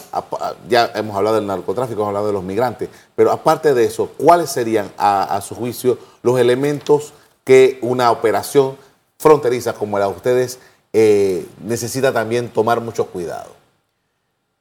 ya 0.68 0.92
hemos 0.96 1.16
hablado 1.16 1.36
del 1.36 1.46
narcotráfico, 1.46 2.02
hemos 2.02 2.08
hablado 2.08 2.26
de 2.26 2.34
los 2.34 2.44
migrantes, 2.44 2.90
pero 3.16 3.32
aparte 3.32 3.76
de 3.76 3.86
eso, 3.86 4.08
¿cuáles 4.18 4.50
serían 4.50 4.92
a, 4.98 5.40
su 5.42 5.54
juicio 5.54 6.00
los 6.24 6.40
elementos 6.40 7.14
que 7.44 7.78
una 7.84 8.10
operación 8.10 8.76
fronteriza 9.20 9.74
como 9.74 10.00
la 10.00 10.08
de 10.08 10.14
ustedes 10.14 10.58
eh, 10.94 11.46
necesita 11.64 12.12
también 12.12 12.50
tomar 12.50 12.82
mucho 12.82 13.06
cuidado? 13.06 13.52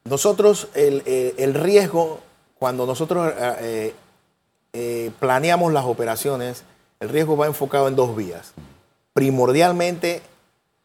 Nosotros 0.05 0.69
el, 0.75 1.03
eh, 1.07 1.35
el 1.39 1.55
riesgo 1.55 2.21
cuando 2.59 2.85
nosotros 2.85 3.33
eh, 3.39 5.11
planeamos 5.19 5.73
las 5.73 5.87
operaciones, 5.87 6.65
el 7.01 7.09
riesgo 7.09 7.39
va 7.39 7.47
enfocado 7.47 7.89
en 7.89 7.97
dos 7.97 8.15
vías. 8.15 8.53
Primordialmente, 9.15 10.21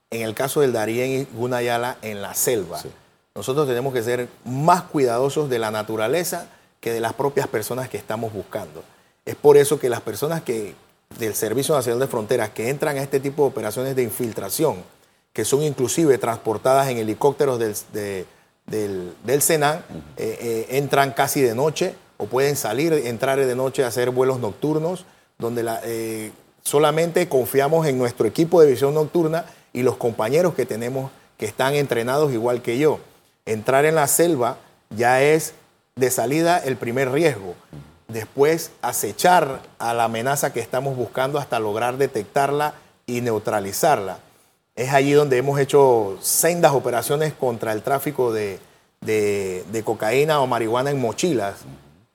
en 0.09 0.21
el 0.21 0.33
caso 0.35 0.61
del 0.61 0.71
Darién 0.71 1.11
y 1.11 1.37
Gunayala, 1.37 1.97
en 2.01 2.21
la 2.21 2.33
selva. 2.33 2.79
Nosotros 3.35 3.67
tenemos 3.67 3.93
que 3.93 4.01
ser 4.01 4.29
más 4.45 4.83
cuidadosos 4.83 5.49
de 5.49 5.59
la 5.59 5.69
naturaleza 5.69 6.47
que 6.79 6.93
de 6.93 7.01
las 7.01 7.13
propias 7.13 7.47
personas 7.49 7.89
que 7.89 7.97
estamos 7.97 8.31
buscando. 8.31 8.81
Es 9.25 9.35
por 9.35 9.57
eso 9.57 9.77
que 9.77 9.89
las 9.89 9.99
personas 9.99 10.41
que 10.41 10.73
del 11.19 11.35
Servicio 11.35 11.75
Nacional 11.75 11.99
de 11.99 12.07
Fronteras 12.07 12.51
que 12.51 12.69
entran 12.69 12.97
a 12.97 13.01
este 13.01 13.19
tipo 13.19 13.43
de 13.43 13.49
operaciones 13.49 13.95
de 13.95 14.03
infiltración, 14.03 14.77
que 15.33 15.43
son 15.43 15.63
inclusive 15.63 16.17
transportadas 16.17 16.87
en 16.87 16.97
helicópteros 16.97 17.59
del, 17.59 17.75
de, 17.91 18.25
del, 18.67 19.13
del 19.25 19.41
Senan, 19.41 19.83
eh, 20.15 20.37
eh, 20.39 20.67
entran 20.77 21.11
casi 21.11 21.41
de 21.41 21.55
noche 21.55 21.93
o 22.15 22.27
pueden 22.27 22.55
salir, 22.55 22.93
entrar 22.93 23.37
de 23.45 23.55
noche 23.55 23.83
a 23.83 23.87
hacer 23.87 24.11
vuelos 24.11 24.39
nocturnos, 24.39 25.05
donde 25.37 25.63
la, 25.63 25.81
eh, 25.83 26.31
solamente 26.63 27.27
confiamos 27.27 27.85
en 27.85 27.97
nuestro 27.97 28.27
equipo 28.27 28.61
de 28.61 28.71
visión 28.71 28.93
nocturna 28.93 29.45
y 29.73 29.83
los 29.83 29.97
compañeros 29.97 30.55
que 30.55 30.65
tenemos 30.65 31.11
que 31.37 31.45
están 31.45 31.75
entrenados 31.75 32.31
igual 32.31 32.61
que 32.61 32.77
yo. 32.77 32.99
Entrar 33.47 33.85
en 33.85 33.93
la 33.93 34.07
selva 34.07 34.57
ya 34.89 35.21
es 35.21 35.53
de 35.95 36.09
salida 36.09 36.57
el 36.57 36.77
primer 36.77 37.11
riesgo. 37.11 37.53
Después 38.07 38.71
acechar 38.81 39.61
a 39.77 39.93
la 39.93 40.05
amenaza 40.05 40.51
que 40.51 40.61
estamos 40.61 40.97
buscando 40.97 41.37
hasta 41.37 41.59
lograr 41.59 41.97
detectarla 41.97 42.73
y 43.05 43.21
neutralizarla. 43.21 44.17
Es 44.75 44.93
allí 44.93 45.11
donde 45.11 45.37
hemos 45.37 45.59
hecho 45.59 46.17
sendas 46.21 46.73
operaciones 46.73 47.33
contra 47.33 47.71
el 47.71 47.83
tráfico 47.83 48.33
de, 48.33 48.59
cocaína 49.83 50.39
o 50.41 50.47
marihuana 50.47 50.89
en 50.89 50.99
mochilas. 50.99 51.57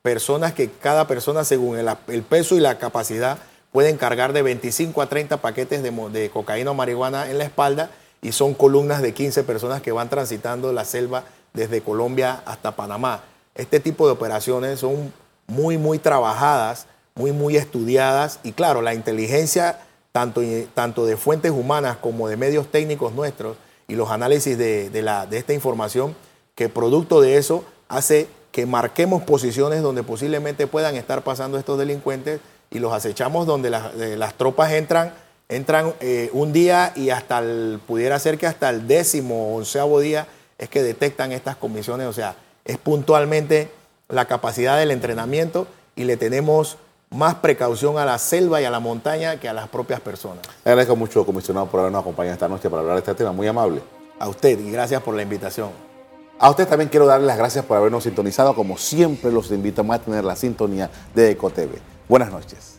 Personas 0.02 0.52
que 0.52 0.68
cada 0.68 1.06
persona, 1.06 1.44
según 1.44 1.78
el, 1.78 2.22
peso 2.24 2.56
y 2.56 2.60
la 2.60 2.78
capacidad, 2.78 3.38
pueden 3.70 3.98
cargar 3.98 4.32
de 4.32 4.42
25 4.42 5.00
a 5.00 5.06
30 5.06 5.36
paquetes 5.36 5.80
de, 5.80 5.90
de, 5.90 6.30
cocaína 6.30 6.72
o 6.72 6.74
marihuana 6.74 7.30
en 7.30 7.38
la 7.38 7.44
espalda 7.44 7.90
y 8.22 8.32
son 8.32 8.54
columnas 8.54 9.02
de 9.02 9.14
15 9.14 9.44
personas 9.44 9.82
que 9.82 9.92
van 9.92 10.08
transitando 10.08 10.72
la 10.72 10.84
selva 10.84 11.24
desde 11.54 11.80
Colombia 11.80 12.42
hasta 12.44 12.76
Panamá. 12.76 13.22
Este 13.54 13.80
tipo 13.80 14.06
de 14.06 14.12
operaciones 14.12 14.80
son 14.80 15.12
muy, 15.46 15.78
muy 15.78 15.98
trabajadas, 15.98 16.86
muy, 17.14 17.32
muy 17.32 17.56
estudiadas 17.56 18.40
y 18.42 18.52
claro, 18.52 18.82
la 18.82 18.94
inteligencia 18.94 19.80
tanto, 20.12 20.42
tanto 20.74 21.06
de 21.06 21.16
fuentes 21.16 21.50
humanas 21.50 21.96
como 21.96 22.28
de 22.28 22.36
medios 22.36 22.70
técnicos 22.70 23.12
nuestros 23.14 23.56
y 23.88 23.96
los 23.96 24.10
análisis 24.10 24.56
de, 24.56 24.90
la, 25.02 25.26
de 25.26 25.38
esta 25.38 25.52
información, 25.52 26.14
que 26.54 26.68
producto 26.68 27.20
de 27.20 27.36
eso 27.36 27.64
hace 27.88 28.28
que 28.52 28.66
marquemos 28.66 29.22
posiciones 29.22 29.82
donde 29.82 30.02
posiblemente 30.02 30.66
puedan 30.66 30.96
estar 30.96 31.22
pasando 31.22 31.58
estos 31.58 31.78
delincuentes 31.78 32.40
y 32.70 32.78
los 32.78 32.92
acechamos 32.92 33.46
donde 33.46 33.70
las 33.70 34.34
tropas 34.34 34.72
entran 34.72 35.12
entran 35.50 35.94
eh, 36.00 36.30
un 36.32 36.52
día 36.52 36.92
y 36.94 37.10
hasta 37.10 37.40
el, 37.40 37.80
pudiera 37.86 38.18
ser 38.18 38.38
que 38.38 38.46
hasta 38.46 38.70
el 38.70 38.86
décimo 38.86 39.52
o 39.52 39.56
onceavo 39.58 40.00
día 40.00 40.26
es 40.58 40.68
que 40.68 40.82
detectan 40.82 41.32
estas 41.32 41.56
comisiones, 41.56 42.06
o 42.06 42.12
sea, 42.12 42.36
es 42.64 42.78
puntualmente 42.78 43.70
la 44.08 44.26
capacidad 44.26 44.78
del 44.78 44.92
entrenamiento 44.92 45.66
y 45.96 46.04
le 46.04 46.16
tenemos 46.16 46.78
más 47.10 47.34
precaución 47.36 47.98
a 47.98 48.04
la 48.04 48.18
selva 48.18 48.60
y 48.60 48.64
a 48.64 48.70
la 48.70 48.78
montaña 48.78 49.40
que 49.40 49.48
a 49.48 49.52
las 49.52 49.68
propias 49.68 50.00
personas. 50.00 50.46
Le 50.64 50.70
agradezco 50.70 50.94
mucho, 50.94 51.26
comisionado, 51.26 51.66
por 51.66 51.80
habernos 51.80 52.02
acompañado 52.02 52.34
esta 52.34 52.48
noche 52.48 52.70
para 52.70 52.82
hablar 52.82 52.96
de 52.96 53.00
este 53.00 53.14
tema, 53.14 53.32
muy 53.32 53.48
amable. 53.48 53.82
A 54.20 54.28
usted 54.28 54.58
y 54.58 54.70
gracias 54.70 55.02
por 55.02 55.16
la 55.16 55.22
invitación. 55.22 55.70
A 56.38 56.48
usted 56.48 56.68
también 56.68 56.88
quiero 56.88 57.06
darle 57.06 57.26
las 57.26 57.36
gracias 57.36 57.64
por 57.64 57.76
habernos 57.76 58.04
sintonizado. 58.04 58.54
Como 58.54 58.78
siempre, 58.78 59.32
los 59.32 59.50
invitamos 59.50 59.96
a 59.96 59.98
tener 59.98 60.24
la 60.24 60.36
sintonía 60.36 60.90
de 61.14 61.32
EcoTV. 61.32 61.78
Buenas 62.08 62.30
noches. 62.30 62.78